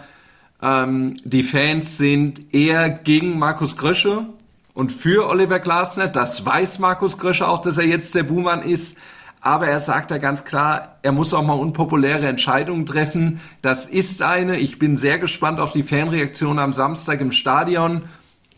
Ähm, 0.62 1.15
die 1.23 1.41
Fans 1.41 1.97
sind 1.97 2.53
eher 2.53 2.91
gegen 2.91 3.39
Markus 3.39 3.75
Grösche 3.75 4.27
und 4.75 4.91
für 4.91 5.27
Oliver 5.27 5.60
Glasner. 5.60 6.08
Das 6.08 6.45
weiß 6.45 6.77
Markus 6.77 7.17
Grösche 7.17 7.47
auch, 7.47 7.60
dass 7.60 7.79
er 7.79 7.86
jetzt 7.86 8.13
der 8.13 8.23
Buhmann 8.23 8.62
ist. 8.62 8.95
Aber 9.45 9.67
er 9.67 9.82
sagt 9.82 10.10
da 10.10 10.19
ganz 10.19 10.45
klar, 10.45 10.99
er 11.01 11.12
muss 11.12 11.34
auch 11.34 11.43
mal 11.43 11.60
unpopuläre 11.60 12.25
Entscheidungen 12.27 12.86
treffen. 12.86 13.41
Das 13.62 13.86
ist 13.86 14.21
eine. 14.21 14.58
Ich 14.58 14.79
bin 14.79 14.95
sehr 14.95 15.19
gespannt 15.19 15.60
auf 15.60 15.73
die 15.73 15.84
Fanreaktion 15.84 16.60
am 16.60 16.71
Samstag 16.71 17.19
im 17.19 17.32
Stadion. 17.32 18.03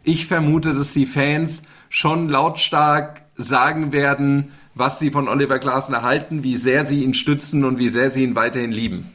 Ich 0.03 0.27
vermute, 0.27 0.73
dass 0.73 0.93
die 0.93 1.07
Fans 1.07 1.63
schon 1.89 2.29
lautstark 2.29 3.23
sagen 3.35 3.93
werden, 3.93 4.51
was 4.75 4.99
sie 4.99 5.09
von 5.09 5.27
Oliver 5.27 5.57
Glasner 5.57 6.03
halten, 6.03 6.43
wie 6.43 6.55
sehr 6.55 6.85
sie 6.85 7.03
ihn 7.03 7.15
stützen 7.15 7.63
und 7.63 7.79
wie 7.79 7.89
sehr 7.89 8.11
sie 8.11 8.23
ihn 8.23 8.35
weiterhin 8.35 8.71
lieben. 8.71 9.09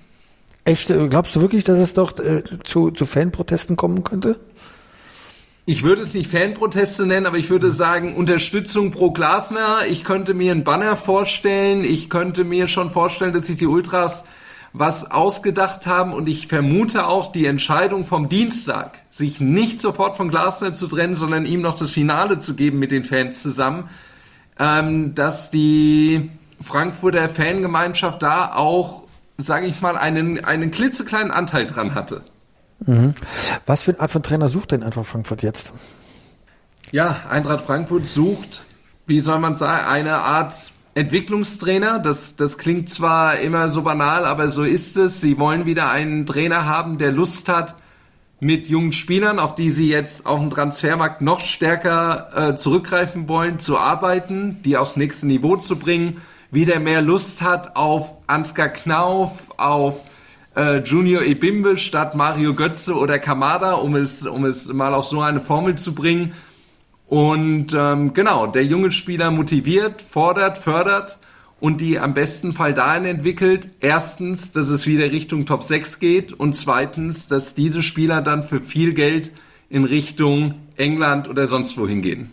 Echt? 0.65 0.93
Glaubst 1.09 1.37
du 1.37 1.41
wirklich, 1.41 1.63
dass 1.63 1.79
es 1.79 1.95
doch 1.95 2.19
äh, 2.19 2.43
zu, 2.65 2.91
zu 2.91 3.07
Fanprotesten 3.07 3.77
kommen 3.77 4.03
könnte? 4.03 4.41
Ich 5.71 5.85
würde 5.85 6.03
es 6.03 6.15
nicht 6.15 6.29
Fanproteste 6.29 7.07
nennen, 7.07 7.27
aber 7.27 7.39
ich 7.39 7.49
würde 7.49 7.71
sagen 7.71 8.17
Unterstützung 8.17 8.91
pro 8.91 9.13
Glasner. 9.13 9.87
Ich 9.89 10.03
könnte 10.03 10.35
mir 10.35 10.51
einen 10.51 10.65
Banner 10.65 10.97
vorstellen. 10.97 11.85
Ich 11.85 12.11
könnte 12.11 12.43
mir 12.43 12.67
schon 12.67 12.91
vorstellen, 12.91 13.33
dass 13.33 13.47
sich 13.47 13.59
die 13.59 13.69
Ultras 13.69 14.25
was 14.73 15.09
ausgedacht 15.09 15.87
haben 15.87 16.13
und 16.13 16.29
ich 16.29 16.49
vermute 16.49 17.07
auch 17.07 17.31
die 17.31 17.47
Entscheidung 17.47 18.05
vom 18.05 18.29
Dienstag, 18.29 19.03
sich 19.11 19.41
nicht 19.41 19.81
sofort 19.81 20.17
von 20.17 20.29
Glasner 20.29 20.75
zu 20.75 20.89
trennen, 20.89 21.15
sondern 21.15 21.47
ihm 21.47 21.61
noch 21.61 21.75
das 21.75 21.93
Finale 21.93 22.41
zu 22.41 22.55
geben 22.55 22.81
mit 22.81 22.91
den 22.91 23.05
Fans 23.05 23.41
zusammen, 23.41 23.89
ähm, 24.59 25.15
dass 25.15 25.53
die 25.53 26.31
Frankfurter 26.61 27.29
Fangemeinschaft 27.29 28.25
da 28.25 28.57
auch, 28.57 29.07
sage 29.39 29.67
ich 29.67 29.81
mal, 29.81 29.97
einen, 29.97 30.45
einen 30.45 30.73
klitzekleinen 30.73 31.31
Anteil 31.31 31.67
dran 31.67 31.95
hatte. 31.95 32.23
Mhm. 32.87 33.15
Was 33.67 33.83
für 33.83 33.93
eine 33.93 34.01
Art 34.01 34.11
von 34.11 34.23
Trainer 34.23 34.49
sucht 34.49 34.73
denn 34.73 34.83
Eintracht 34.83 35.07
Frankfurt 35.07 35.43
jetzt? 35.43 35.73
Ja, 36.93 37.25
Eintracht 37.29 37.65
Frankfurt 37.67 38.07
sucht, 38.09 38.65
wie 39.07 39.21
soll 39.21 39.39
man 39.39 39.57
sagen, 39.57 39.87
eine 39.87 40.19
Art 40.19 40.55
Entwicklungstrainer. 40.95 41.99
Das, 41.99 42.37
das 42.37 42.59
klingt 42.59 42.89
zwar 42.89 43.39
immer 43.39 43.69
so 43.69 43.83
banal, 43.83 44.25
aber 44.25 44.49
so 44.49 44.65
ist 44.65 44.97
es. 44.97 45.21
Sie 45.21 45.39
wollen 45.39 45.67
wieder 45.67 45.91
einen 45.91 46.27
Trainer 46.27 46.67
haben, 46.67 46.99
der 46.99 47.13
Lust 47.13 47.49
hat, 47.49 47.75
mit 48.41 48.69
jungen 48.69 48.93
Spielern, 48.93 49.39
auf 49.39 49.55
die 49.55 49.71
sie 49.71 49.89
jetzt 49.89 50.25
auf 50.25 50.41
dem 50.41 50.49
Transfermarkt 50.49 51.21
noch 51.21 51.41
stärker 51.41 52.31
äh, 52.35 52.57
zurückgreifen 52.57 53.29
wollen, 53.29 53.59
zu 53.59 53.79
arbeiten, 53.79 54.63
die 54.65 54.79
aufs 54.79 54.97
nächste 54.97 55.27
Niveau 55.27 55.57
zu 55.57 55.77
bringen, 55.77 56.23
wieder 56.51 56.81
mehr 56.81 57.03
Lust 57.03 57.43
hat 57.43 57.77
auf 57.77 58.17
Ansgar 58.27 58.71
Knauf, 58.71 59.45
auf 59.59 60.10
äh, 60.57 60.79
Junior 60.79 61.23
Ebimbe 61.23 61.77
statt 61.77 62.15
Mario 62.15 62.55
Götze 62.55 62.95
oder 62.95 63.19
Kamada, 63.19 63.75
um 63.75 63.97
es, 63.97 64.27
um 64.27 64.45
es 64.45 64.73
mal 64.73 64.95
auf 64.95 65.05
so 65.07 65.21
eine 65.21 65.41
Formel 65.41 65.77
zu 65.77 65.95
bringen. 65.95 66.33
Und 67.07 67.75
ähm, 67.77 68.13
genau, 68.15 68.47
der 68.47 68.65
junge 68.65 68.93
Spieler 68.93 69.31
motiviert, 69.31 70.03
fordert, 70.03 70.59
fördert 70.59 71.19
und 71.59 71.81
die 71.81 71.99
am 71.99 72.15
besten 72.15 72.53
Fall 72.53 72.73
dahin 72.73 73.05
entwickelt, 73.05 73.69
erstens, 73.81 74.53
dass 74.53 74.69
es 74.69 74.87
wieder 74.87 75.11
Richtung 75.11 75.45
Top 75.45 75.63
6 75.63 75.99
geht 75.99 76.33
und 76.33 76.55
zweitens, 76.55 77.27
dass 77.27 77.55
diese 77.55 77.83
Spieler 77.83 78.23
dann 78.23 78.43
für 78.43 78.61
viel 78.61 78.95
Geld 78.95 79.33
in 79.69 79.85
Richtung 79.85 80.55
England 80.77 81.29
oder 81.29 81.47
sonst 81.47 81.77
wohin 81.79 82.01
gehen. 82.01 82.33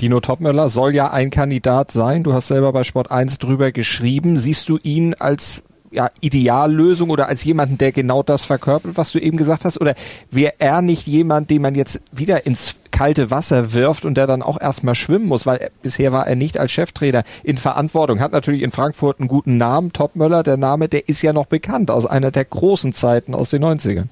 Dino 0.00 0.20
Topmöller 0.20 0.68
soll 0.68 0.94
ja 0.94 1.10
ein 1.10 1.30
Kandidat 1.30 1.92
sein. 1.92 2.22
Du 2.22 2.32
hast 2.32 2.48
selber 2.48 2.72
bei 2.72 2.84
Sport 2.84 3.10
1 3.10 3.38
drüber 3.38 3.72
geschrieben. 3.72 4.36
Siehst 4.36 4.68
du 4.68 4.78
ihn 4.82 5.14
als 5.14 5.62
ja, 5.94 6.10
Ideallösung 6.20 7.10
oder 7.10 7.28
als 7.28 7.44
jemanden, 7.44 7.78
der 7.78 7.92
genau 7.92 8.22
das 8.22 8.44
verkörpert, 8.44 8.96
was 8.96 9.12
du 9.12 9.18
eben 9.18 9.36
gesagt 9.36 9.64
hast? 9.64 9.80
Oder 9.80 9.94
wäre 10.30 10.54
er 10.58 10.82
nicht 10.82 11.06
jemand, 11.06 11.50
den 11.50 11.62
man 11.62 11.74
jetzt 11.74 12.00
wieder 12.12 12.46
ins 12.46 12.76
kalte 12.90 13.30
Wasser 13.30 13.72
wirft 13.72 14.04
und 14.04 14.14
der 14.14 14.26
dann 14.26 14.42
auch 14.42 14.60
erstmal 14.60 14.94
schwimmen 14.94 15.26
muss, 15.26 15.46
weil 15.46 15.56
er, 15.58 15.70
bisher 15.82 16.12
war 16.12 16.26
er 16.26 16.36
nicht 16.36 16.58
als 16.58 16.72
Cheftrainer 16.72 17.24
in 17.42 17.56
Verantwortung. 17.56 18.20
Hat 18.20 18.32
natürlich 18.32 18.62
in 18.62 18.70
Frankfurt 18.70 19.18
einen 19.18 19.28
guten 19.28 19.56
Namen, 19.56 19.92
Topmöller, 19.92 20.42
der 20.42 20.56
Name, 20.56 20.88
der 20.88 21.08
ist 21.08 21.22
ja 21.22 21.32
noch 21.32 21.46
bekannt 21.46 21.90
aus 21.90 22.06
einer 22.06 22.30
der 22.30 22.44
großen 22.44 22.92
Zeiten 22.92 23.34
aus 23.34 23.50
den 23.50 23.64
90ern. 23.64 24.08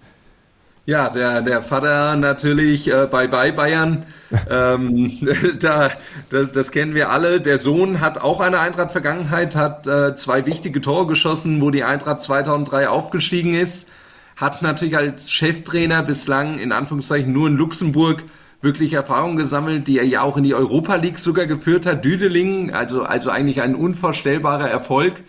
Ja, 0.84 1.10
der, 1.10 1.42
der 1.42 1.62
Vater 1.62 2.16
natürlich 2.16 2.92
äh, 2.92 3.06
Bye 3.08 3.28
Bye 3.28 3.52
Bayern. 3.52 4.04
ähm, 4.50 5.16
da, 5.60 5.90
das, 6.28 6.50
das 6.50 6.70
kennen 6.72 6.94
wir 6.94 7.10
alle. 7.10 7.40
Der 7.40 7.58
Sohn 7.58 8.00
hat 8.00 8.18
auch 8.18 8.40
eine 8.40 8.58
Eintracht-Vergangenheit, 8.58 9.54
hat 9.54 9.86
äh, 9.86 10.16
zwei 10.16 10.44
wichtige 10.44 10.80
Tore 10.80 11.06
geschossen, 11.06 11.60
wo 11.60 11.70
die 11.70 11.84
Eintracht 11.84 12.22
2003 12.22 12.88
aufgestiegen 12.88 13.54
ist. 13.54 13.88
Hat 14.36 14.62
natürlich 14.62 14.96
als 14.96 15.30
Cheftrainer 15.30 16.02
bislang 16.02 16.58
in 16.58 16.72
Anführungszeichen 16.72 17.32
nur 17.32 17.46
in 17.46 17.56
Luxemburg 17.56 18.24
wirklich 18.60 18.94
Erfahrungen 18.94 19.36
gesammelt, 19.36 19.86
die 19.86 19.98
er 19.98 20.06
ja 20.06 20.22
auch 20.22 20.36
in 20.36 20.44
die 20.44 20.54
Europa 20.54 20.96
League 20.96 21.18
sogar 21.18 21.46
geführt 21.46 21.86
hat. 21.86 22.04
Düdeling, 22.04 22.72
also, 22.72 23.04
also 23.04 23.30
eigentlich 23.30 23.60
ein 23.60 23.76
unvorstellbarer 23.76 24.68
Erfolg. 24.68 25.22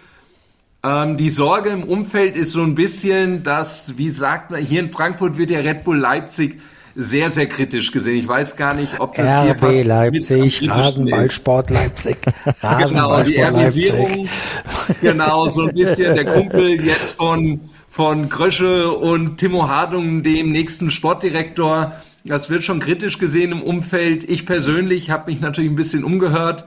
Ähm, 0.86 1.16
die 1.16 1.30
Sorge 1.30 1.70
im 1.70 1.84
Umfeld 1.84 2.36
ist 2.36 2.52
so 2.52 2.62
ein 2.62 2.76
bisschen, 2.76 3.42
dass, 3.42 3.98
wie 3.98 4.10
sagt 4.10 4.52
man, 4.52 4.62
hier 4.62 4.82
in 4.82 4.90
Frankfurt 4.90 5.38
wird 5.38 5.50
der 5.50 5.64
Red 5.64 5.86
Bull 5.86 5.98
Leipzig 5.98 6.60
sehr, 6.94 7.32
sehr 7.32 7.48
kritisch 7.48 7.92
gesehen. 7.92 8.18
Ich 8.18 8.28
weiß 8.28 8.58
gar 8.58 8.74
nicht, 8.74 9.00
ob 9.00 9.16
das 9.16 9.26
RB 9.26 9.46
hier 9.46 9.56
fast 9.56 9.86
Leipzig, 9.86 10.70
Rasenballsport 10.70 11.70
Leipzig, 11.70 12.18
Rasenballsport 12.62 13.30
genau, 13.34 13.70
die 13.70 13.88
Leipzig. 13.88 14.30
Genau, 15.02 15.48
so 15.48 15.64
ein 15.64 15.74
bisschen 15.74 16.16
der 16.16 16.26
Kumpel 16.26 16.84
jetzt 16.84 17.14
von, 17.14 17.62
von 17.90 18.28
Krösche 18.28 18.92
und 18.92 19.38
Timo 19.38 19.70
Hardung, 19.70 20.22
dem 20.22 20.50
nächsten 20.50 20.90
Sportdirektor. 20.90 21.94
Das 22.26 22.50
wird 22.50 22.64
schon 22.64 22.80
kritisch 22.80 23.20
gesehen 23.20 23.54
im 23.54 23.62
Umfeld. 23.64 24.30
Ich 24.30 24.46
persönlich 24.46 25.10
habe 25.10 25.32
mich 25.32 25.40
natürlich 25.40 25.72
ein 25.72 25.76
bisschen 25.76 26.04
umgehört 26.04 26.66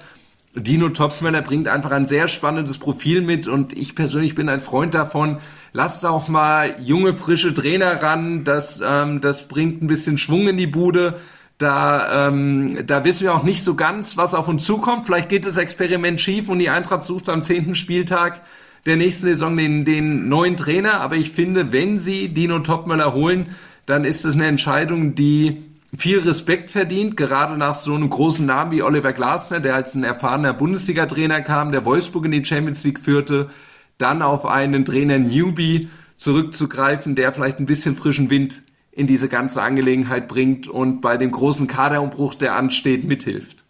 Dino 0.57 0.89
Topmöller 0.89 1.43
bringt 1.43 1.69
einfach 1.69 1.91
ein 1.91 2.07
sehr 2.07 2.29
spannendes 2.29 2.79
Profil 2.79 3.21
mit 3.21 3.47
und 3.47 3.75
ich 3.75 3.95
persönlich 3.95 4.35
bin 4.35 4.49
ein 4.49 4.61
Freund 4.61 4.95
davon. 4.95 5.39
Lasst 5.73 6.07
auch 6.07 6.29
mal 6.29 6.75
junge, 6.83 7.13
frische 7.15 7.53
Trainer 7.53 8.03
ran. 8.03 8.45
Das, 8.45 8.83
ähm, 8.85 9.21
das 9.21 9.49
bringt 9.49 9.83
ein 9.83 9.87
bisschen 9.87 10.17
Schwung 10.17 10.49
in 10.49 10.57
die 10.57 10.67
Bude. 10.67 11.19
Da, 11.59 12.29
ähm, 12.29 12.87
da 12.87 13.05
wissen 13.05 13.25
wir 13.25 13.35
auch 13.35 13.43
nicht 13.43 13.65
so 13.65 13.75
ganz, 13.75 14.17
was 14.17 14.35
auf 14.35 14.49
uns 14.49 14.65
zukommt. 14.65 15.05
Vielleicht 15.05 15.29
geht 15.29 15.45
das 15.45 15.59
Experiment 15.59 16.21
schief 16.21 16.49
und 16.49 16.59
die 16.59 16.71
Eintracht 16.71 17.03
sucht 17.03 17.29
am 17.29 17.43
zehnten 17.43 17.75
Spieltag 17.75 18.41
der 18.87 18.97
nächsten 18.97 19.27
Saison 19.27 19.57
den, 19.57 19.85
den 19.85 20.29
neuen 20.29 20.57
Trainer. 20.57 21.01
Aber 21.01 21.17
ich 21.17 21.33
finde, 21.33 21.73
wenn 21.73 21.99
sie 21.99 22.29
Dino 22.29 22.61
Topmöller 22.61 23.13
holen, 23.13 23.49
dann 23.85 24.05
ist 24.05 24.25
es 24.25 24.35
eine 24.35 24.47
Entscheidung, 24.47 25.15
die 25.15 25.63
viel 25.95 26.19
Respekt 26.21 26.71
verdient, 26.71 27.17
gerade 27.17 27.57
nach 27.57 27.75
so 27.75 27.95
einem 27.95 28.11
großen 28.11 28.45
Namen 28.45 28.71
wie 28.71 28.83
Oliver 28.83 29.13
Glasner, 29.13 29.61
der 29.61 29.75
als 29.75 29.95
ein 29.95 30.05
erfahrener 30.05 30.53
Bundesliga-Trainer 30.53 31.43
kam, 31.43 31.73
der 31.73 31.85
Wolfsburg 31.85 32.25
in 32.25 32.31
die 32.33 32.45
Champions 32.45 32.83
League 32.85 33.01
führte, 33.01 33.51
dann 33.99 34.23
auf 34.23 34.45
einen 34.47 34.85
Trainer 34.85 35.19
Newbie 35.19 35.89
zurückzugreifen, 36.17 37.15
der 37.15 37.33
vielleicht 37.33 37.61
ein 37.61 37.67
bisschen 37.67 37.95
frischen 37.95 38.31
Wind 38.31 38.63
in 38.91 39.07
diese 39.07 39.29
ganze 39.29 39.63
Angelegenheit 39.63 40.27
bringt 40.27 40.69
und 40.69 41.01
bei 41.03 41.19
dem 41.19 41.31
großen 41.31 41.67
Kaderumbruch, 41.67 42.35
der 42.35 42.57
ansteht, 42.57 43.05
mithilft. 43.05 43.66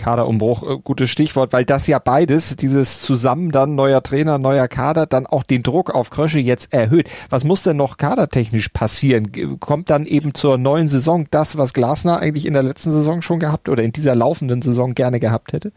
Kaderumbruch, 0.00 0.62
äh, 0.62 0.78
gutes 0.82 1.10
Stichwort, 1.10 1.52
weil 1.52 1.64
das 1.64 1.86
ja 1.86 1.98
beides, 1.98 2.56
dieses 2.56 3.02
zusammen 3.02 3.52
dann 3.52 3.74
neuer 3.76 4.02
Trainer, 4.02 4.38
neuer 4.38 4.66
Kader, 4.66 5.06
dann 5.06 5.26
auch 5.26 5.44
den 5.44 5.62
Druck 5.62 5.94
auf 5.94 6.10
Krösche 6.10 6.40
jetzt 6.40 6.72
erhöht. 6.72 7.08
Was 7.28 7.44
muss 7.44 7.62
denn 7.62 7.76
noch 7.76 7.96
kadertechnisch 7.96 8.70
passieren? 8.70 9.60
Kommt 9.60 9.90
dann 9.90 10.06
eben 10.06 10.34
zur 10.34 10.58
neuen 10.58 10.88
Saison 10.88 11.26
das, 11.30 11.56
was 11.56 11.74
Glasner 11.74 12.18
eigentlich 12.18 12.46
in 12.46 12.54
der 12.54 12.62
letzten 12.62 12.90
Saison 12.90 13.22
schon 13.22 13.38
gehabt 13.38 13.68
oder 13.68 13.82
in 13.82 13.92
dieser 13.92 14.14
laufenden 14.14 14.62
Saison 14.62 14.94
gerne 14.94 15.20
gehabt 15.20 15.52
hätte? 15.52 15.72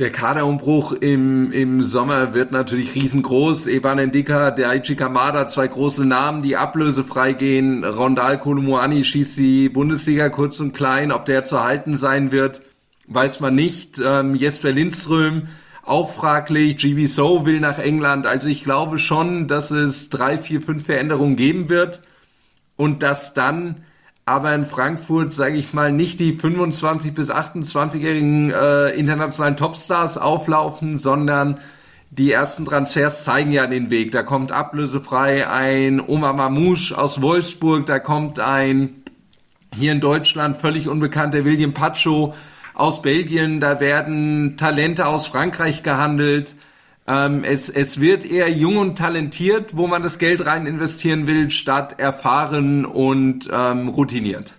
Der 0.00 0.10
Kaderumbruch 0.10 0.92
im, 0.92 1.52
im 1.52 1.82
Sommer 1.82 2.32
wird 2.32 2.52
natürlich 2.52 2.94
riesengroß. 2.94 3.66
Evan 3.66 3.98
Endika, 3.98 4.50
der 4.50 4.70
Aichi 4.70 4.96
Kamada, 4.96 5.46
zwei 5.46 5.68
große 5.68 6.06
Namen, 6.06 6.40
die 6.40 6.56
ablösefrei 6.56 7.34
gehen. 7.34 7.84
Rondal 7.84 8.40
Kolumuani 8.40 9.04
schießt 9.04 9.36
die 9.36 9.68
Bundesliga 9.68 10.30
kurz 10.30 10.58
und 10.58 10.72
klein. 10.72 11.12
Ob 11.12 11.26
der 11.26 11.44
zu 11.44 11.62
halten 11.62 11.98
sein 11.98 12.32
wird, 12.32 12.62
weiß 13.10 13.40
man 13.40 13.54
nicht. 13.54 14.00
Ähm, 14.02 14.34
Jesper 14.34 14.70
Lindström 14.70 15.48
auch 15.82 16.10
fraglich. 16.10 16.76
GB 16.78 17.06
So 17.06 17.44
will 17.44 17.60
nach 17.60 17.78
England. 17.78 18.26
Also 18.26 18.48
ich 18.48 18.64
glaube 18.64 18.98
schon, 18.98 19.48
dass 19.48 19.70
es 19.70 20.08
drei, 20.08 20.38
vier, 20.38 20.62
fünf 20.62 20.86
Veränderungen 20.86 21.36
geben 21.36 21.68
wird 21.68 22.00
und 22.76 23.02
dass 23.02 23.34
dann 23.34 23.82
aber 24.24 24.54
in 24.54 24.64
Frankfurt, 24.64 25.32
sage 25.32 25.56
ich 25.56 25.72
mal, 25.72 25.90
nicht 25.90 26.20
die 26.20 26.32
25 26.32 27.14
bis 27.14 27.30
28-jährigen 27.30 28.50
äh, 28.50 28.90
internationalen 28.90 29.56
Topstars 29.56 30.18
auflaufen, 30.18 30.98
sondern 30.98 31.58
die 32.10 32.30
ersten 32.30 32.64
Transfers 32.64 33.24
zeigen 33.24 33.50
ja 33.50 33.66
den 33.66 33.90
Weg. 33.90 34.12
Da 34.12 34.22
kommt 34.22 34.52
ablösefrei 34.52 35.48
ein 35.48 36.00
Omar 36.00 36.34
Mamouche 36.34 36.96
aus 36.96 37.22
Wolfsburg, 37.22 37.86
da 37.86 37.98
kommt 37.98 38.38
ein 38.38 39.02
hier 39.76 39.92
in 39.92 40.00
Deutschland 40.00 40.56
völlig 40.56 40.88
unbekannter 40.88 41.44
William 41.44 41.72
Pacho 41.72 42.34
aus 42.80 43.02
Belgien, 43.02 43.60
da 43.60 43.78
werden 43.78 44.56
Talente 44.56 45.06
aus 45.06 45.26
Frankreich 45.26 45.82
gehandelt. 45.82 46.54
Ähm, 47.06 47.44
es, 47.44 47.68
es 47.68 48.00
wird 48.00 48.24
eher 48.24 48.48
jung 48.48 48.78
und 48.78 48.96
talentiert, 48.96 49.76
wo 49.76 49.86
man 49.86 50.02
das 50.02 50.18
Geld 50.18 50.46
rein 50.46 50.66
investieren 50.66 51.26
will, 51.26 51.50
statt 51.50 52.00
erfahren 52.00 52.84
und 52.84 53.48
ähm, 53.52 53.88
routiniert. 53.88 54.54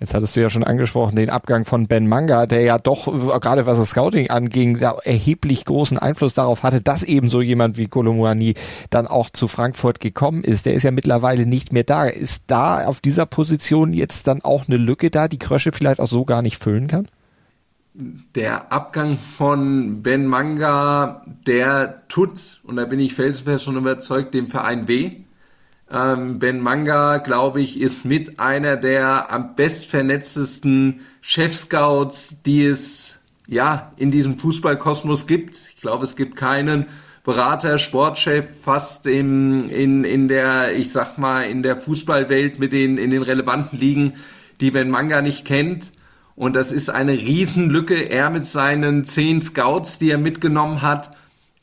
Jetzt 0.00 0.12
hattest 0.12 0.34
du 0.34 0.40
ja 0.40 0.50
schon 0.50 0.64
angesprochen, 0.64 1.14
den 1.14 1.30
Abgang 1.30 1.64
von 1.64 1.86
Ben 1.86 2.08
Manga, 2.08 2.46
der 2.46 2.62
ja 2.62 2.78
doch, 2.78 3.06
gerade 3.40 3.64
was 3.64 3.78
das 3.78 3.90
Scouting 3.90 4.28
anging, 4.28 4.78
da 4.78 4.98
erheblich 5.04 5.64
großen 5.64 5.98
Einfluss 5.98 6.34
darauf 6.34 6.64
hatte, 6.64 6.80
dass 6.80 7.04
eben 7.04 7.30
so 7.30 7.40
jemand 7.40 7.78
wie 7.78 7.86
Kolomuani 7.86 8.54
dann 8.90 9.06
auch 9.06 9.30
zu 9.30 9.46
Frankfurt 9.46 10.00
gekommen 10.00 10.42
ist. 10.42 10.66
Der 10.66 10.74
ist 10.74 10.82
ja 10.82 10.90
mittlerweile 10.90 11.46
nicht 11.46 11.72
mehr 11.72 11.84
da. 11.84 12.06
Ist 12.06 12.44
da 12.48 12.84
auf 12.86 13.00
dieser 13.00 13.24
Position 13.24 13.92
jetzt 13.92 14.26
dann 14.26 14.42
auch 14.42 14.66
eine 14.66 14.78
Lücke 14.78 15.10
da, 15.10 15.28
die 15.28 15.38
Krösche 15.38 15.70
vielleicht 15.70 16.00
auch 16.00 16.08
so 16.08 16.24
gar 16.24 16.42
nicht 16.42 16.60
füllen 16.60 16.88
kann? 16.88 17.08
Der 17.94 18.72
Abgang 18.72 19.16
von 19.16 20.02
Ben 20.02 20.26
Manga, 20.26 21.24
der 21.46 22.02
tut, 22.08 22.60
und 22.64 22.74
da 22.74 22.84
bin 22.84 22.98
ich 22.98 23.14
felsenfest 23.14 23.62
schon 23.62 23.76
überzeugt, 23.76 24.34
dem 24.34 24.48
Verein 24.48 24.88
weh 24.88 25.24
ähm, 25.90 26.38
ben 26.38 26.60
Manga, 26.60 27.18
glaube 27.18 27.60
ich, 27.60 27.80
ist 27.80 28.04
mit 28.04 28.40
einer 28.40 28.76
der 28.76 29.30
am 29.30 29.54
best 29.54 29.86
vernetztesten 29.86 31.00
Chef-Scouts, 31.20 32.42
die 32.44 32.64
es 32.64 33.18
ja 33.46 33.92
in 33.96 34.10
diesem 34.10 34.38
Fußballkosmos 34.38 35.26
gibt. 35.26 35.56
Ich 35.74 35.80
glaube, 35.80 36.04
es 36.04 36.16
gibt 36.16 36.36
keinen 36.36 36.86
Berater, 37.24 37.78
Sportchef 37.78 38.62
fast 38.62 39.06
im, 39.06 39.70
in, 39.70 40.04
in 40.04 40.28
der, 40.28 40.76
ich 40.76 40.92
sag 40.92 41.16
mal, 41.16 41.42
in 41.42 41.62
der 41.62 41.76
Fußballwelt 41.76 42.58
mit 42.58 42.72
den, 42.72 42.98
in 42.98 43.10
den 43.10 43.22
relevanten 43.22 43.78
Ligen, 43.78 44.14
die 44.60 44.70
Ben 44.70 44.90
Manga 44.90 45.22
nicht 45.22 45.46
kennt. 45.46 45.92
Und 46.36 46.56
das 46.56 46.72
ist 46.72 46.90
eine 46.90 47.12
Riesenlücke. 47.12 48.10
Er 48.10 48.28
mit 48.30 48.44
seinen 48.44 49.04
zehn 49.04 49.40
Scouts, 49.40 49.98
die 49.98 50.10
er 50.10 50.18
mitgenommen 50.18 50.82
hat, 50.82 51.16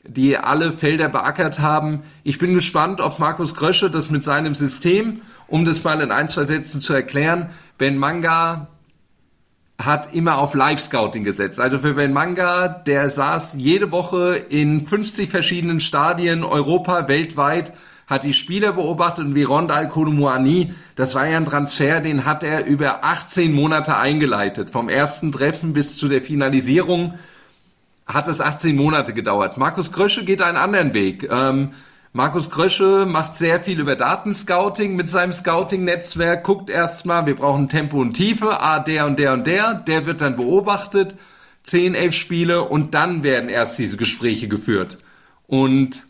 die 0.06 0.36
alle 0.36 0.72
Felder 0.72 1.08
beackert 1.08 1.60
haben. 1.60 2.02
Ich 2.24 2.38
bin 2.38 2.54
gespannt, 2.54 3.00
ob 3.00 3.18
Markus 3.18 3.54
Krösche 3.54 3.90
das 3.90 4.10
mit 4.10 4.24
seinem 4.24 4.54
System, 4.54 5.20
um 5.46 5.64
das 5.64 5.84
mal 5.84 6.00
in 6.00 6.10
ein, 6.10 6.28
zwei 6.28 6.44
Sätzen 6.44 6.80
zu 6.80 6.92
erklären, 6.92 7.50
Ben 7.78 7.96
Manga 7.96 8.68
hat 9.80 10.14
immer 10.14 10.38
auf 10.38 10.54
Live-Scouting 10.54 11.24
gesetzt. 11.24 11.58
Also 11.58 11.78
für 11.78 11.94
Ben 11.94 12.12
Manga, 12.12 12.68
der 12.68 13.10
saß 13.10 13.54
jede 13.58 13.90
Woche 13.90 14.36
in 14.36 14.80
50 14.86 15.30
verschiedenen 15.30 15.80
Stadien 15.80 16.44
Europa, 16.44 17.08
weltweit, 17.08 17.72
hat 18.06 18.24
die 18.24 18.34
Spieler 18.34 18.72
beobachtet 18.72 19.24
und 19.24 19.34
wie 19.34 19.44
Rondal 19.44 19.88
Kolumuani, 19.88 20.74
das 20.96 21.14
war 21.14 21.26
ja 21.26 21.36
ein 21.36 21.46
Transfer, 21.46 22.00
den 22.00 22.24
hat 22.24 22.44
er 22.44 22.66
über 22.66 23.04
18 23.04 23.52
Monate 23.52 23.96
eingeleitet. 23.96 24.70
Vom 24.70 24.88
ersten 24.88 25.32
Treffen 25.32 25.72
bis 25.72 25.96
zu 25.96 26.08
der 26.08 26.20
Finalisierung 26.20 27.14
hat 28.12 28.28
es 28.28 28.40
18 28.40 28.76
Monate 28.76 29.12
gedauert. 29.12 29.56
Markus 29.56 29.92
Krösche 29.92 30.24
geht 30.24 30.42
einen 30.42 30.56
anderen 30.56 30.94
Weg. 30.94 31.28
Ähm, 31.30 31.70
Markus 32.14 32.50
Krösche 32.50 33.06
macht 33.06 33.36
sehr 33.36 33.58
viel 33.58 33.80
über 33.80 33.96
Datenscouting 33.96 34.94
mit 34.94 35.08
seinem 35.08 35.32
Scouting-Netzwerk, 35.32 36.44
guckt 36.44 36.68
erstmal, 36.68 37.24
wir 37.24 37.34
brauchen 37.34 37.68
Tempo 37.68 38.00
und 38.00 38.12
Tiefe, 38.12 38.60
ah, 38.60 38.80
der 38.80 39.06
und 39.06 39.18
der 39.18 39.32
und 39.32 39.46
der, 39.46 39.74
der 39.74 40.04
wird 40.04 40.20
dann 40.20 40.36
beobachtet, 40.36 41.14
10, 41.62 41.94
11 41.94 42.14
Spiele 42.14 42.62
und 42.62 42.92
dann 42.92 43.22
werden 43.22 43.48
erst 43.48 43.78
diese 43.78 43.96
Gespräche 43.96 44.46
geführt. 44.46 44.98
Und 45.46 46.06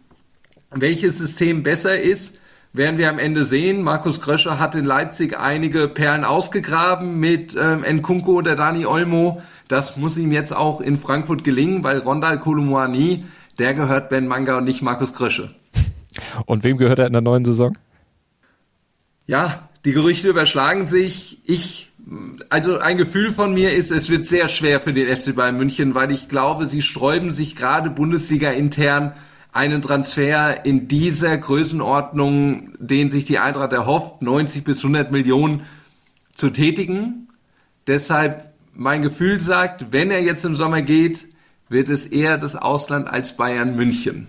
welches 0.72 1.18
System 1.18 1.62
besser 1.62 2.00
ist, 2.00 2.36
werden 2.72 2.98
wir 2.98 3.11
am 3.11 3.18
Ende 3.18 3.44
sehen. 3.44 3.82
Markus 3.82 4.20
Kröscher 4.20 4.58
hat 4.58 4.74
in 4.74 4.85
Leipzig 4.85 5.38
einige 5.38 5.88
Perlen 5.88 6.24
ausgegraben 6.24 7.18
mit 7.20 7.56
ähm, 7.61 7.85
Nkunko 7.85 8.32
oder 8.32 8.56
Dani 8.56 8.87
Olmo. 8.87 9.42
Das 9.68 9.96
muss 9.96 10.16
ihm 10.16 10.32
jetzt 10.32 10.54
auch 10.54 10.80
in 10.80 10.96
Frankfurt 10.96 11.44
gelingen, 11.44 11.85
weil 11.85 11.98
Rondal 11.98 12.38
Kolumuani, 12.38 13.24
der 13.58 13.74
gehört 13.74 14.08
Ben 14.08 14.26
Manga 14.26 14.58
und 14.58 14.64
nicht 14.64 14.82
Markus 14.82 15.14
Krösche. 15.14 15.54
Und 16.46 16.64
wem 16.64 16.78
gehört 16.78 16.98
er 16.98 17.06
in 17.06 17.12
der 17.12 17.22
neuen 17.22 17.44
Saison? 17.44 17.76
Ja, 19.26 19.68
die 19.85 19.92
Gerüchte 19.92 20.28
überschlagen 20.28 20.87
sich. 20.87 21.38
Ich, 21.44 21.90
also 22.48 22.78
ein 22.78 22.96
Gefühl 22.96 23.32
von 23.32 23.54
mir 23.54 23.72
ist, 23.72 23.90
es 23.90 24.11
wird 24.11 24.26
sehr 24.26 24.48
schwer 24.48 24.80
für 24.80 24.92
den 24.92 25.14
FC 25.14 25.35
Bayern 25.35 25.56
München, 25.56 25.94
weil 25.94 26.11
ich 26.11 26.28
glaube, 26.28 26.66
sie 26.66 26.82
sträuben 26.82 27.32
sich 27.32 27.56
gerade 27.56 27.90
Bundesliga 27.90 28.50
intern 28.50 29.12
einen 29.52 29.82
Transfer 29.82 30.64
in 30.64 30.88
dieser 30.88 31.36
Größenordnung, 31.36 32.72
den 32.78 33.10
sich 33.10 33.26
die 33.26 33.38
Eintracht 33.38 33.72
erhofft, 33.72 34.22
90 34.22 34.64
bis 34.64 34.78
100 34.78 35.12
Millionen 35.12 35.62
zu 36.34 36.50
tätigen. 36.50 37.28
Deshalb 37.86 38.52
mein 38.74 39.02
Gefühl 39.02 39.40
sagt, 39.40 39.92
wenn 39.92 40.10
er 40.10 40.22
jetzt 40.22 40.44
im 40.46 40.54
Sommer 40.54 40.80
geht, 40.80 41.28
wird 41.68 41.88
es 41.88 42.06
eher 42.06 42.38
das 42.38 42.56
Ausland 42.56 43.08
als 43.08 43.36
Bayern 43.36 43.76
München. 43.76 44.28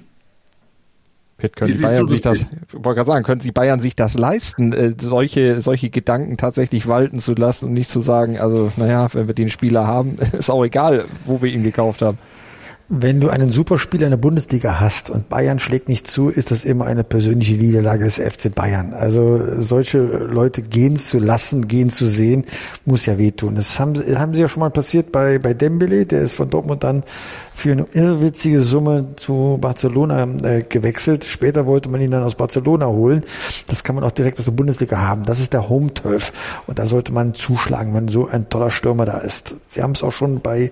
Pitt, 1.37 1.55
können 1.55 1.75
die 1.75 1.81
Bayern 1.81 2.07
sich 2.07 2.21
das, 2.21 2.45
wollte 2.71 2.97
gerade 2.97 3.07
sagen, 3.07 3.25
können 3.25 3.41
Sie 3.41 3.51
Bayern 3.51 3.79
sich 3.79 3.95
das 3.95 4.13
leisten, 4.15 4.71
äh, 4.71 4.93
solche, 4.99 5.61
solche 5.61 5.89
Gedanken 5.89 6.37
tatsächlich 6.37 6.87
walten 6.87 7.19
zu 7.19 7.33
lassen 7.33 7.65
und 7.65 7.73
nicht 7.73 7.89
zu 7.89 8.01
sagen, 8.01 8.39
also, 8.39 8.71
naja, 8.77 9.07
wenn 9.13 9.27
wir 9.27 9.35
den 9.35 9.49
Spieler 9.49 9.87
haben, 9.87 10.17
ist 10.37 10.49
auch 10.49 10.63
egal, 10.63 11.05
wo 11.25 11.41
wir 11.41 11.51
ihn 11.51 11.63
gekauft 11.63 12.01
haben. 12.01 12.17
Wenn 12.95 13.19
du 13.19 13.29
einen 13.29 13.49
Superspieler 13.49 14.05
in 14.05 14.11
der 14.11 14.17
Bundesliga 14.17 14.79
hast 14.79 15.09
und 15.09 15.27
Bayern 15.27 15.57
schlägt 15.57 15.89
nicht 15.89 16.05
zu, 16.05 16.29
ist 16.29 16.51
das 16.51 16.63
immer 16.63 16.85
eine 16.85 17.03
persönliche 17.03 17.55
Niederlage 17.55 18.03
des 18.03 18.19
FC 18.19 18.53
Bayern. 18.53 18.93
Also 18.93 19.41
solche 19.61 19.99
Leute 19.99 20.61
gehen 20.61 20.97
zu 20.97 21.17
lassen, 21.17 21.67
gehen 21.67 21.89
zu 21.89 22.05
sehen, 22.05 22.45
muss 22.85 23.07
ja 23.07 23.17
wehtun. 23.17 23.55
Das 23.55 23.79
haben, 23.79 23.95
haben 23.95 24.35
sie 24.35 24.41
ja 24.41 24.47
schon 24.47 24.59
mal 24.59 24.69
passiert 24.69 25.11
bei, 25.11 25.39
bei 25.39 25.55
Dembele, 25.55 26.05
der 26.05 26.21
ist 26.21 26.35
von 26.35 26.51
Dortmund 26.51 26.83
dann 26.83 27.03
für 27.55 27.71
eine 27.71 27.85
irrwitzige 27.93 28.59
Summe 28.59 29.15
zu 29.15 29.57
Barcelona 29.61 30.27
äh, 30.43 30.63
gewechselt. 30.63 31.23
Später 31.23 31.65
wollte 31.65 31.87
man 31.89 32.01
ihn 32.01 32.11
dann 32.11 32.23
aus 32.23 32.35
Barcelona 32.35 32.87
holen. 32.87 33.23
Das 33.67 33.83
kann 33.83 33.95
man 33.95 34.03
auch 34.03 34.11
direkt 34.11 34.39
aus 34.39 34.45
der 34.45 34.51
Bundesliga 34.51 34.97
haben. 34.97 35.23
Das 35.23 35.39
ist 35.39 35.53
der 35.53 35.69
Home-Turf. 35.69 36.61
Und 36.67 36.79
da 36.79 36.85
sollte 36.85 37.13
man 37.13 37.33
zuschlagen, 37.33 37.93
wenn 37.93 38.07
so 38.07 38.27
ein 38.27 38.49
toller 38.49 38.69
Stürmer 38.69 39.05
da 39.05 39.17
ist. 39.19 39.55
Sie 39.67 39.81
haben 39.81 39.91
es 39.91 40.03
auch 40.03 40.11
schon 40.11 40.41
bei 40.41 40.71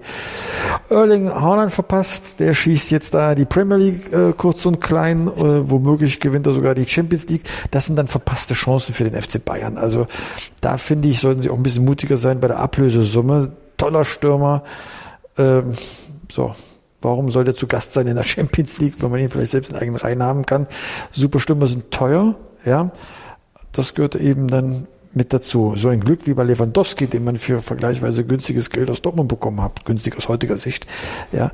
Erling 0.90 1.30
Haaland 1.30 1.72
verpasst. 1.72 2.11
Der 2.40 2.54
schießt 2.54 2.92
jetzt 2.92 3.14
da 3.14 3.36
die 3.36 3.46
Premier 3.46 3.78
League 3.78 4.12
äh, 4.14 4.34
kurz 4.34 4.66
und 4.66 4.82
klein. 4.82 5.28
Äh, 5.28 5.70
womöglich 5.70 6.20
gewinnt 6.20 6.48
er 6.48 6.54
sogar 6.54 6.76
die 6.76 6.88
Champions 6.88 7.28
League. 7.28 7.44
Das 7.72 7.86
sind 7.86 7.96
dann 7.96 8.08
verpasste 8.08 8.54
Chancen 8.54 8.94
für 8.94 9.10
den 9.10 9.20
FC 9.20 9.44
Bayern. 9.44 9.78
Also 9.78 10.08
da 10.62 10.78
finde 10.78 11.08
ich, 11.08 11.20
sollten 11.20 11.42
sie 11.42 11.50
auch 11.50 11.58
ein 11.58 11.64
bisschen 11.64 11.86
mutiger 11.86 12.18
sein 12.18 12.40
bei 12.40 12.48
der 12.48 12.60
Ablösesumme. 12.60 13.52
Toller 13.78 14.04
Stürmer. 14.04 14.64
Ähm, 15.38 15.74
so, 16.32 16.54
Warum 17.02 17.32
soll 17.32 17.44
der 17.44 17.56
zu 17.56 17.66
Gast 17.66 17.94
sein 17.94 18.08
in 18.08 18.16
der 18.16 18.24
Champions 18.24 18.80
League, 18.80 18.96
wenn 19.00 19.10
man 19.10 19.20
ihn 19.20 19.30
vielleicht 19.30 19.52
selbst 19.52 19.72
in 19.72 19.78
eigenen 19.78 20.00
Reihen 20.00 20.22
haben 20.22 20.46
kann? 20.46 20.68
Superstürmer 21.12 21.66
sind 21.66 21.90
teuer, 21.90 22.36
ja. 22.64 22.92
Das 23.72 23.96
gehört 23.96 24.16
eben 24.16 24.48
dann 24.48 24.88
mit 25.14 25.34
dazu. 25.34 25.74
So 25.76 25.90
ein 25.90 26.00
Glück 26.00 26.28
wie 26.28 26.34
bei 26.34 26.44
Lewandowski, 26.44 27.08
den 27.08 27.24
man 27.24 27.38
für 27.38 27.62
vergleichsweise 27.62 28.24
günstiges 28.24 28.70
Geld 28.70 28.90
aus 28.90 29.02
Dortmund 29.02 29.30
bekommen 29.30 29.62
hat, 29.62 29.86
günstig 29.86 30.16
aus 30.18 30.30
heutiger 30.30 30.58
Sicht, 30.58 30.86
ja, 31.32 31.52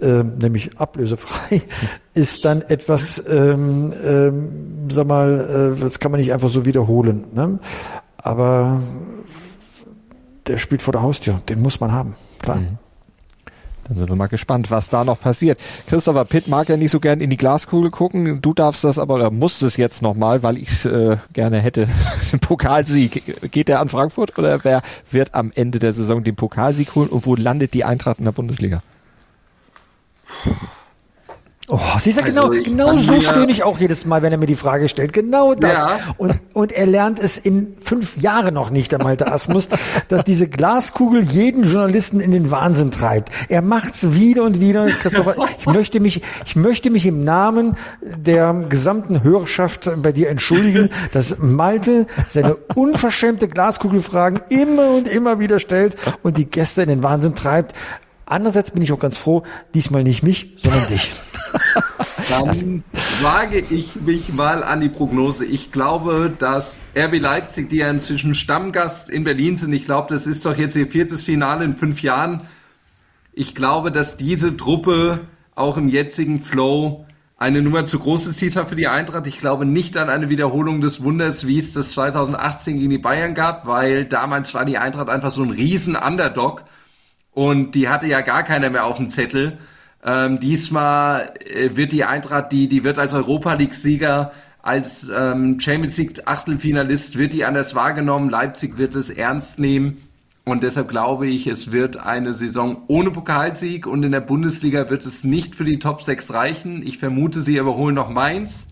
äh, 0.00 0.22
nämlich 0.22 0.78
ablösefrei, 0.78 1.62
ist 2.14 2.44
dann 2.44 2.62
etwas, 2.62 3.22
ähm, 3.28 3.92
ähm, 4.04 4.88
sag 4.90 5.06
mal, 5.06 5.74
äh, 5.76 5.80
das 5.80 5.98
kann 5.98 6.10
man 6.10 6.20
nicht 6.20 6.32
einfach 6.32 6.48
so 6.48 6.64
wiederholen. 6.64 7.24
Ne? 7.34 7.58
Aber 8.18 8.80
der 10.46 10.58
spielt 10.58 10.82
vor 10.82 10.92
der 10.92 11.02
Haustür, 11.02 11.40
den 11.48 11.60
muss 11.60 11.80
man 11.80 11.92
haben, 11.92 12.14
klar. 12.40 12.56
Mhm. 12.56 12.78
Dann 13.88 13.98
sind 13.98 14.08
wir 14.08 14.16
mal 14.16 14.26
gespannt, 14.26 14.70
was 14.70 14.88
da 14.88 15.04
noch 15.04 15.20
passiert. 15.20 15.60
Christopher 15.86 16.24
Pitt 16.24 16.48
mag 16.48 16.68
ja 16.68 16.76
nicht 16.76 16.90
so 16.90 16.98
gern 16.98 17.20
in 17.20 17.30
die 17.30 17.36
Glaskugel 17.36 17.90
gucken. 17.90 18.42
Du 18.42 18.52
darfst 18.52 18.82
das 18.82 18.98
aber, 18.98 19.14
oder 19.14 19.30
musst 19.30 19.62
es 19.62 19.76
jetzt 19.76 20.02
nochmal, 20.02 20.42
weil 20.42 20.58
ich 20.58 20.68
es 20.68 20.86
äh, 20.86 21.18
gerne 21.32 21.60
hätte. 21.60 21.88
Den 22.32 22.40
Pokalsieg. 22.40 23.52
Geht 23.52 23.68
der 23.68 23.80
an 23.80 23.88
Frankfurt 23.88 24.36
oder 24.38 24.64
wer 24.64 24.82
wird 25.10 25.34
am 25.34 25.52
Ende 25.54 25.78
der 25.78 25.92
Saison 25.92 26.24
den 26.24 26.34
Pokalsieg 26.34 26.94
holen 26.96 27.10
und 27.10 27.26
wo 27.26 27.36
landet 27.36 27.74
die 27.74 27.84
Eintracht 27.84 28.18
in 28.18 28.24
der 28.24 28.32
Bundesliga? 28.32 28.82
Oh, 31.68 31.80
siehst 31.98 32.20
du, 32.20 32.22
genau, 32.22 32.48
also, 32.50 32.62
genau 32.62 32.96
so 32.96 33.20
stöhne 33.20 33.50
ich 33.50 33.64
auch 33.64 33.80
jedes 33.80 34.06
Mal, 34.06 34.22
wenn 34.22 34.30
er 34.30 34.38
mir 34.38 34.46
die 34.46 34.54
Frage 34.54 34.88
stellt. 34.88 35.12
Genau 35.12 35.54
das. 35.54 35.78
Ja. 35.78 35.98
Und, 36.16 36.38
und 36.52 36.70
er 36.70 36.86
lernt 36.86 37.18
es 37.18 37.38
in 37.38 37.74
fünf 37.82 38.16
Jahren 38.18 38.54
noch 38.54 38.70
nicht, 38.70 38.92
der 38.92 39.02
Malte 39.02 39.26
Asmus, 39.26 39.68
dass 40.08 40.22
diese 40.22 40.48
Glaskugel 40.48 41.24
jeden 41.24 41.64
Journalisten 41.64 42.20
in 42.20 42.30
den 42.30 42.52
Wahnsinn 42.52 42.92
treibt. 42.92 43.30
Er 43.48 43.62
macht's 43.62 44.12
wieder 44.12 44.44
und 44.44 44.60
wieder. 44.60 44.86
Christopher, 44.86 45.34
ich 45.58 45.66
möchte 45.66 45.98
mich, 45.98 46.22
ich 46.44 46.54
möchte 46.54 46.90
mich 46.90 47.04
im 47.04 47.24
Namen 47.24 47.76
der 48.00 48.54
gesamten 48.68 49.24
Hörerschaft 49.24 49.90
bei 49.96 50.12
dir 50.12 50.28
entschuldigen, 50.28 50.90
dass 51.12 51.38
Malte 51.38 52.06
seine 52.28 52.54
unverschämte 52.76 53.48
Glaskugelfragen 53.48 54.40
immer 54.50 54.90
und 54.90 55.08
immer 55.08 55.40
wieder 55.40 55.58
stellt 55.58 55.96
und 56.22 56.38
die 56.38 56.48
Gäste 56.48 56.82
in 56.82 56.88
den 56.88 57.02
Wahnsinn 57.02 57.34
treibt. 57.34 57.74
Andererseits 58.26 58.72
bin 58.72 58.82
ich 58.82 58.92
auch 58.92 58.98
ganz 58.98 59.16
froh, 59.16 59.44
diesmal 59.72 60.02
nicht 60.02 60.24
mich, 60.24 60.54
sondern 60.56 60.86
dich. 60.88 61.12
Dann 62.28 62.82
wage 63.22 63.58
ich 63.58 63.94
mich 64.00 64.32
mal 64.32 64.64
an 64.64 64.80
die 64.80 64.88
Prognose. 64.88 65.44
Ich 65.44 65.70
glaube, 65.70 66.32
dass 66.36 66.80
RB 66.96 67.20
Leipzig, 67.20 67.68
die 67.68 67.76
ja 67.76 67.88
inzwischen 67.88 68.34
Stammgast 68.34 69.08
in 69.08 69.22
Berlin 69.22 69.56
sind, 69.56 69.72
ich 69.72 69.84
glaube, 69.84 70.12
das 70.12 70.26
ist 70.26 70.44
doch 70.44 70.56
jetzt 70.56 70.74
ihr 70.74 70.88
viertes 70.88 71.22
Finale 71.22 71.64
in 71.64 71.72
fünf 71.72 72.02
Jahren. 72.02 72.42
Ich 73.32 73.54
glaube, 73.54 73.92
dass 73.92 74.16
diese 74.16 74.56
Truppe 74.56 75.20
auch 75.54 75.76
im 75.76 75.88
jetzigen 75.88 76.40
Flow 76.40 77.06
eine 77.38 77.62
Nummer 77.62 77.84
zu 77.84 77.98
groß 77.98 78.26
ist 78.26 78.40
diesmal 78.40 78.66
für 78.66 78.76
die 78.76 78.88
Eintracht. 78.88 79.26
Ich 79.26 79.38
glaube 79.38 79.66
nicht 79.66 79.96
an 79.96 80.08
eine 80.08 80.30
Wiederholung 80.30 80.80
des 80.80 81.02
Wunders, 81.04 81.46
wie 81.46 81.58
es 81.58 81.74
das 81.74 81.90
2018 81.92 82.78
gegen 82.78 82.90
die 82.90 82.98
Bayern 82.98 83.34
gab, 83.34 83.66
weil 83.66 84.06
damals 84.06 84.52
war 84.54 84.64
die 84.64 84.78
Eintracht 84.78 85.10
einfach 85.10 85.30
so 85.30 85.42
ein 85.42 85.50
riesen 85.50 85.94
Underdog 85.96 86.64
und 87.36 87.74
die 87.74 87.90
hatte 87.90 88.06
ja 88.06 88.22
gar 88.22 88.44
keiner 88.44 88.70
mehr 88.70 88.86
auf 88.86 88.96
dem 88.96 89.10
Zettel. 89.10 89.58
Ähm, 90.02 90.40
diesmal 90.40 91.34
äh, 91.44 91.76
wird 91.76 91.92
die 91.92 92.06
Eintracht, 92.06 92.50
die, 92.50 92.66
die 92.66 92.82
wird 92.82 92.98
als 92.98 93.12
Europa 93.12 93.52
League-Sieger, 93.52 94.32
als 94.62 95.10
ähm, 95.14 95.60
Champions 95.60 95.98
League-Achtelfinalist, 95.98 97.18
wird 97.18 97.34
die 97.34 97.44
anders 97.44 97.74
wahrgenommen. 97.74 98.30
Leipzig 98.30 98.78
wird 98.78 98.94
es 98.94 99.10
ernst 99.10 99.58
nehmen. 99.58 99.98
Und 100.44 100.62
deshalb 100.62 100.88
glaube 100.88 101.26
ich, 101.26 101.46
es 101.46 101.72
wird 101.72 101.98
eine 101.98 102.32
Saison 102.32 102.84
ohne 102.86 103.10
Pokalsieg 103.10 103.86
und 103.86 104.02
in 104.02 104.12
der 104.12 104.22
Bundesliga 104.22 104.88
wird 104.88 105.04
es 105.04 105.22
nicht 105.22 105.54
für 105.54 105.64
die 105.64 105.78
Top 105.78 106.00
6 106.00 106.32
reichen. 106.32 106.82
Ich 106.86 106.96
vermute, 106.96 107.42
sie 107.42 107.58
überholen 107.58 107.96
noch 107.96 108.08
Mainz 108.08 108.66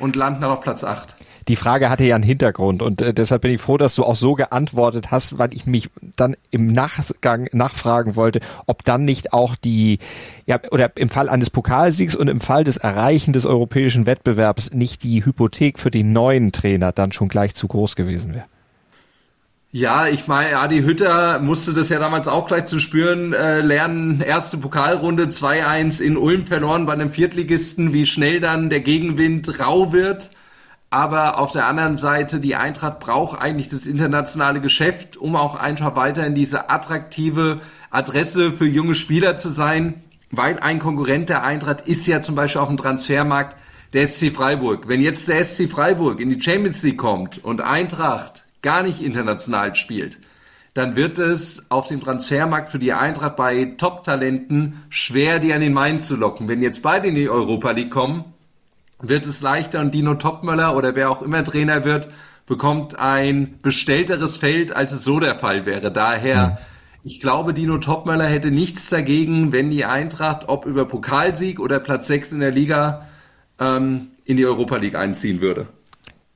und 0.00 0.16
landen 0.16 0.40
dann 0.40 0.50
auf 0.50 0.62
Platz 0.62 0.82
8 0.82 1.14
die 1.48 1.56
Frage 1.56 1.90
hatte 1.90 2.04
ja 2.04 2.14
einen 2.14 2.24
Hintergrund 2.24 2.82
und 2.82 3.02
äh, 3.02 3.14
deshalb 3.14 3.42
bin 3.42 3.52
ich 3.52 3.60
froh, 3.60 3.76
dass 3.76 3.94
du 3.94 4.04
auch 4.04 4.16
so 4.16 4.34
geantwortet 4.34 5.10
hast, 5.10 5.38
weil 5.38 5.54
ich 5.54 5.66
mich 5.66 5.90
dann 6.16 6.36
im 6.50 6.66
Nachgang 6.66 7.48
nachfragen 7.52 8.16
wollte, 8.16 8.40
ob 8.66 8.84
dann 8.84 9.04
nicht 9.04 9.32
auch 9.32 9.56
die, 9.56 9.98
ja, 10.46 10.58
oder 10.70 10.90
im 10.96 11.08
Fall 11.08 11.28
eines 11.28 11.50
Pokalsiegs 11.50 12.14
und 12.16 12.28
im 12.28 12.40
Fall 12.40 12.64
des 12.64 12.76
Erreichen 12.76 13.32
des 13.32 13.46
europäischen 13.46 14.06
Wettbewerbs 14.06 14.72
nicht 14.72 15.02
die 15.02 15.24
Hypothek 15.24 15.78
für 15.78 15.90
den 15.90 16.12
neuen 16.12 16.52
Trainer 16.52 16.92
dann 16.92 17.12
schon 17.12 17.28
gleich 17.28 17.54
zu 17.54 17.68
groß 17.68 17.96
gewesen 17.96 18.34
wäre. 18.34 18.46
Ja, 19.74 20.06
ich 20.06 20.28
meine, 20.28 20.58
Adi 20.58 20.82
Hütter 20.82 21.38
musste 21.38 21.72
das 21.72 21.88
ja 21.88 21.98
damals 21.98 22.28
auch 22.28 22.46
gleich 22.46 22.66
zu 22.66 22.78
spüren 22.78 23.32
äh, 23.32 23.62
lernen. 23.62 24.20
Erste 24.20 24.58
Pokalrunde 24.58 25.24
2-1 25.24 26.02
in 26.02 26.18
Ulm 26.18 26.44
verloren 26.44 26.84
bei 26.84 26.92
einem 26.92 27.10
Viertligisten, 27.10 27.94
wie 27.94 28.04
schnell 28.04 28.38
dann 28.38 28.68
der 28.68 28.80
Gegenwind 28.80 29.60
rau 29.60 29.94
wird. 29.94 30.28
Aber 30.92 31.38
auf 31.38 31.52
der 31.52 31.66
anderen 31.66 31.96
Seite, 31.96 32.38
die 32.38 32.54
Eintracht 32.54 33.00
braucht 33.00 33.40
eigentlich 33.40 33.70
das 33.70 33.86
internationale 33.86 34.60
Geschäft, 34.60 35.16
um 35.16 35.36
auch 35.36 35.54
einfach 35.54 35.96
weiterhin 35.96 36.34
diese 36.34 36.68
attraktive 36.68 37.56
Adresse 37.90 38.52
für 38.52 38.66
junge 38.66 38.94
Spieler 38.94 39.38
zu 39.38 39.48
sein, 39.48 40.02
weil 40.30 40.58
ein 40.58 40.80
Konkurrent 40.80 41.30
der 41.30 41.44
Eintracht 41.44 41.88
ist 41.88 42.06
ja 42.06 42.20
zum 42.20 42.34
Beispiel 42.34 42.60
auf 42.60 42.68
dem 42.68 42.76
Transfermarkt 42.76 43.56
der 43.94 44.06
SC 44.06 44.30
Freiburg. 44.30 44.86
Wenn 44.86 45.00
jetzt 45.00 45.28
der 45.28 45.42
SC 45.42 45.66
Freiburg 45.70 46.20
in 46.20 46.28
die 46.28 46.38
Champions 46.38 46.82
League 46.82 46.98
kommt 46.98 47.42
und 47.42 47.62
Eintracht 47.62 48.44
gar 48.60 48.82
nicht 48.82 49.00
international 49.00 49.74
spielt, 49.74 50.18
dann 50.74 50.94
wird 50.94 51.18
es 51.18 51.70
auf 51.70 51.88
dem 51.88 52.00
Transfermarkt 52.00 52.68
für 52.68 52.78
die 52.78 52.92
Eintracht 52.92 53.36
bei 53.36 53.64
Top-Talenten 53.78 54.82
schwer, 54.90 55.38
die 55.38 55.54
an 55.54 55.62
den 55.62 55.72
Main 55.72 56.00
zu 56.00 56.16
locken. 56.16 56.48
Wenn 56.48 56.60
jetzt 56.60 56.82
beide 56.82 57.08
in 57.08 57.14
die 57.14 57.30
Europa 57.30 57.70
League 57.70 57.90
kommen, 57.90 58.24
wird 59.02 59.26
es 59.26 59.40
leichter 59.40 59.80
und 59.80 59.92
Dino 59.92 60.14
Topmöller 60.14 60.76
oder 60.76 60.94
wer 60.94 61.10
auch 61.10 61.20
immer 61.20 61.44
Trainer 61.44 61.84
wird, 61.84 62.08
bekommt 62.46 62.98
ein 62.98 63.58
bestellteres 63.62 64.36
Feld, 64.36 64.74
als 64.74 64.92
es 64.92 65.04
so 65.04 65.20
der 65.20 65.34
Fall 65.34 65.66
wäre. 65.66 65.92
Daher, 65.92 66.58
ich 67.04 67.20
glaube, 67.20 67.52
Dino 67.52 67.78
Topmöller 67.78 68.26
hätte 68.26 68.50
nichts 68.50 68.88
dagegen, 68.88 69.52
wenn 69.52 69.70
die 69.70 69.84
Eintracht, 69.84 70.48
ob 70.48 70.66
über 70.66 70.86
Pokalsieg 70.86 71.60
oder 71.60 71.80
Platz 71.80 72.06
6 72.06 72.32
in 72.32 72.40
der 72.40 72.52
Liga, 72.52 73.06
ähm, 73.58 74.08
in 74.24 74.36
die 74.36 74.46
Europa 74.46 74.76
League 74.76 74.94
einziehen 74.94 75.40
würde. 75.40 75.66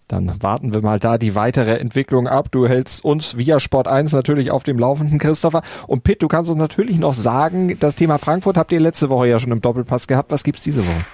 Dann 0.08 0.40
warten 0.40 0.72
wir 0.72 0.82
mal 0.82 1.00
da 1.00 1.18
die 1.18 1.34
weitere 1.34 1.78
Entwicklung 1.78 2.28
ab. 2.28 2.52
Du 2.52 2.68
hältst 2.68 3.04
uns 3.04 3.36
via 3.36 3.58
Sport 3.58 3.88
1 3.88 4.12
natürlich 4.12 4.52
auf 4.52 4.62
dem 4.62 4.78
Laufenden, 4.78 5.18
Christopher. 5.18 5.62
Und 5.88 6.04
Pitt, 6.04 6.22
du 6.22 6.28
kannst 6.28 6.48
uns 6.48 6.60
natürlich 6.60 6.98
noch 6.98 7.14
sagen, 7.14 7.76
das 7.80 7.96
Thema 7.96 8.18
Frankfurt 8.18 8.56
habt 8.56 8.70
ihr 8.70 8.78
letzte 8.78 9.10
Woche 9.10 9.26
ja 9.26 9.40
schon 9.40 9.50
im 9.50 9.60
Doppelpass 9.60 10.06
gehabt. 10.06 10.30
Was 10.30 10.44
gibt's 10.44 10.62
diese 10.62 10.86
Woche? 10.86 11.04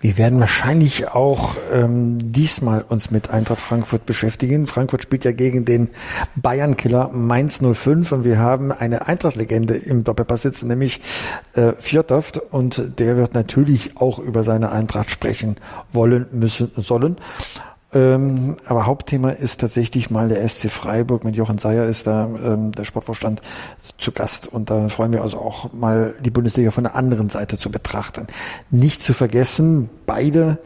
Wir 0.00 0.18
werden 0.18 0.40
wahrscheinlich 0.40 1.08
auch 1.08 1.56
ähm, 1.72 2.18
diesmal 2.20 2.82
uns 2.82 3.10
mit 3.10 3.30
Eintracht 3.30 3.60
Frankfurt 3.60 4.06
beschäftigen. 4.06 4.66
Frankfurt 4.66 5.02
spielt 5.02 5.24
ja 5.24 5.32
gegen 5.32 5.64
den 5.64 5.90
Bayern-Killer 6.36 7.10
Mainz 7.12 7.60
05 7.60 8.12
und 8.12 8.24
wir 8.24 8.38
haben 8.38 8.72
eine 8.72 9.06
Eintracht-Legende 9.06 9.76
im 9.76 10.04
Doppelpass 10.04 10.42
sitzen, 10.42 10.68
nämlich 10.68 11.00
äh, 11.54 11.72
Fjordov 11.78 12.32
und 12.50 12.98
der 12.98 13.16
wird 13.16 13.34
natürlich 13.34 13.96
auch 13.96 14.18
über 14.18 14.44
seine 14.44 14.72
Eintracht 14.72 15.10
sprechen 15.10 15.56
wollen, 15.92 16.26
müssen, 16.32 16.70
sollen. 16.76 17.16
Ähm, 17.94 18.56
aber 18.66 18.84
Hauptthema 18.84 19.30
ist 19.30 19.60
tatsächlich 19.60 20.10
mal 20.10 20.28
der 20.28 20.46
SC 20.46 20.70
Freiburg. 20.70 21.24
Mit 21.24 21.36
Jochen 21.36 21.58
Seyer 21.58 21.86
ist 21.86 22.06
da 22.06 22.26
ähm, 22.26 22.72
der 22.72 22.84
Sportvorstand 22.84 23.40
zu 23.96 24.12
Gast. 24.12 24.46
Und 24.46 24.70
da 24.70 24.88
freuen 24.88 25.12
wir 25.12 25.22
also 25.22 25.38
auch 25.38 25.72
mal 25.72 26.14
die 26.20 26.30
Bundesliga 26.30 26.70
von 26.70 26.84
der 26.84 26.94
anderen 26.94 27.30
Seite 27.30 27.56
zu 27.56 27.70
betrachten. 27.70 28.26
Nicht 28.70 29.02
zu 29.02 29.14
vergessen, 29.14 29.88
beide 30.04 30.58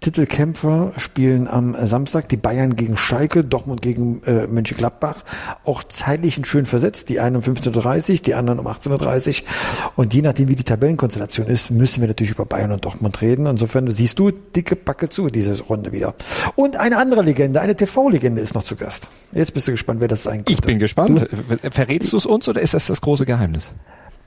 Titelkämpfer 0.00 0.92
spielen 0.98 1.48
am 1.48 1.74
Samstag 1.84 2.28
die 2.28 2.36
Bayern 2.36 2.76
gegen 2.76 2.96
Schalke, 2.96 3.42
Dortmund 3.42 3.82
gegen 3.82 4.22
äh, 4.24 4.46
Mönchengladbach. 4.46 5.24
Auch 5.64 5.82
zeitlich 5.82 6.40
schön 6.44 6.64
versetzt. 6.66 7.08
Die 7.08 7.18
einen 7.18 7.36
um 7.36 7.42
15.30 7.42 8.10
Uhr, 8.12 8.16
die 8.18 8.34
anderen 8.34 8.60
um 8.60 8.68
18.30 8.68 9.42
Uhr. 9.42 9.48
Und 9.96 10.14
je 10.14 10.22
nachdem, 10.22 10.48
wie 10.48 10.54
die 10.54 10.64
Tabellenkonstellation 10.64 11.46
ist, 11.46 11.70
müssen 11.70 12.02
wir 12.02 12.08
natürlich 12.08 12.32
über 12.32 12.44
Bayern 12.44 12.72
und 12.72 12.84
Dortmund 12.84 13.20
reden. 13.20 13.46
Insofern 13.46 13.90
siehst 13.90 14.18
du 14.18 14.30
dicke 14.30 14.76
Backe 14.76 15.08
zu, 15.08 15.28
diese 15.28 15.60
Runde 15.64 15.92
wieder. 15.92 16.14
Und 16.54 16.76
eine 16.76 16.98
andere 16.98 17.22
Legende, 17.22 17.60
eine 17.60 17.74
TV-Legende 17.74 18.40
ist 18.40 18.54
noch 18.54 18.62
zu 18.62 18.76
Gast. 18.76 19.08
Jetzt 19.32 19.54
bist 19.54 19.66
du 19.66 19.72
gespannt, 19.72 20.00
wer 20.00 20.08
das 20.08 20.22
sein 20.22 20.44
könnte. 20.44 20.52
Ich 20.52 20.60
bin 20.60 20.78
gespannt. 20.78 21.26
Du? 21.30 21.70
Verrätst 21.70 22.12
du 22.12 22.18
es 22.18 22.26
uns 22.26 22.48
oder 22.48 22.60
ist 22.60 22.74
das 22.74 22.86
das 22.86 23.00
große 23.00 23.26
Geheimnis? 23.26 23.72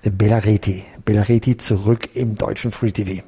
Bellareti. 0.03 0.84
Bellareti 1.05 1.57
zurück 1.57 2.09
im 2.15 2.36
deutschen 2.36 2.72
Free 2.72 2.91
TV. 2.91 3.24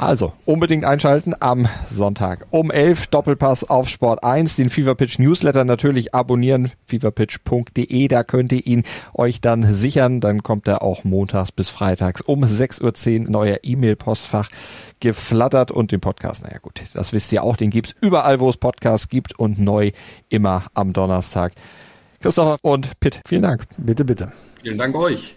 Also, 0.00 0.32
unbedingt 0.46 0.86
einschalten 0.86 1.34
am 1.40 1.68
Sonntag 1.86 2.46
um 2.48 2.70
11 2.70 3.08
Doppelpass 3.08 3.68
auf 3.68 3.90
Sport 3.90 4.24
1, 4.24 4.56
den 4.56 4.70
Feverpitch 4.70 5.18
Newsletter 5.18 5.64
natürlich 5.64 6.14
abonnieren, 6.14 6.72
feverpitch.de, 6.86 8.08
da 8.08 8.24
könnt 8.24 8.50
ihr 8.52 8.66
ihn 8.66 8.84
euch 9.12 9.42
dann 9.42 9.74
sichern, 9.74 10.20
dann 10.20 10.42
kommt 10.42 10.68
er 10.68 10.80
auch 10.80 11.04
montags 11.04 11.52
bis 11.52 11.68
freitags 11.68 12.22
um 12.22 12.44
6.10 12.44 12.80
Uhr 13.20 13.26
in 13.26 13.36
euer 13.36 13.58
E-Mail-Postfach 13.62 14.48
geflattert 15.00 15.70
und 15.70 15.92
den 15.92 16.00
Podcast, 16.00 16.44
naja 16.44 16.60
gut, 16.62 16.80
das 16.94 17.12
wisst 17.12 17.30
ihr 17.34 17.42
auch, 17.42 17.58
den 17.58 17.68
gibt's 17.68 17.94
überall, 18.00 18.40
wo 18.40 18.48
es 18.48 18.56
Podcasts 18.56 19.10
gibt 19.10 19.38
und 19.38 19.60
neu 19.60 19.90
immer 20.30 20.64
am 20.72 20.94
Donnerstag. 20.94 21.52
Christopher 22.20 22.56
und 22.62 22.98
Pitt, 23.00 23.20
vielen 23.26 23.42
Dank. 23.42 23.64
Bitte, 23.76 24.06
bitte. 24.06 24.32
Vielen 24.62 24.78
Dank 24.78 24.96
euch. 24.96 25.36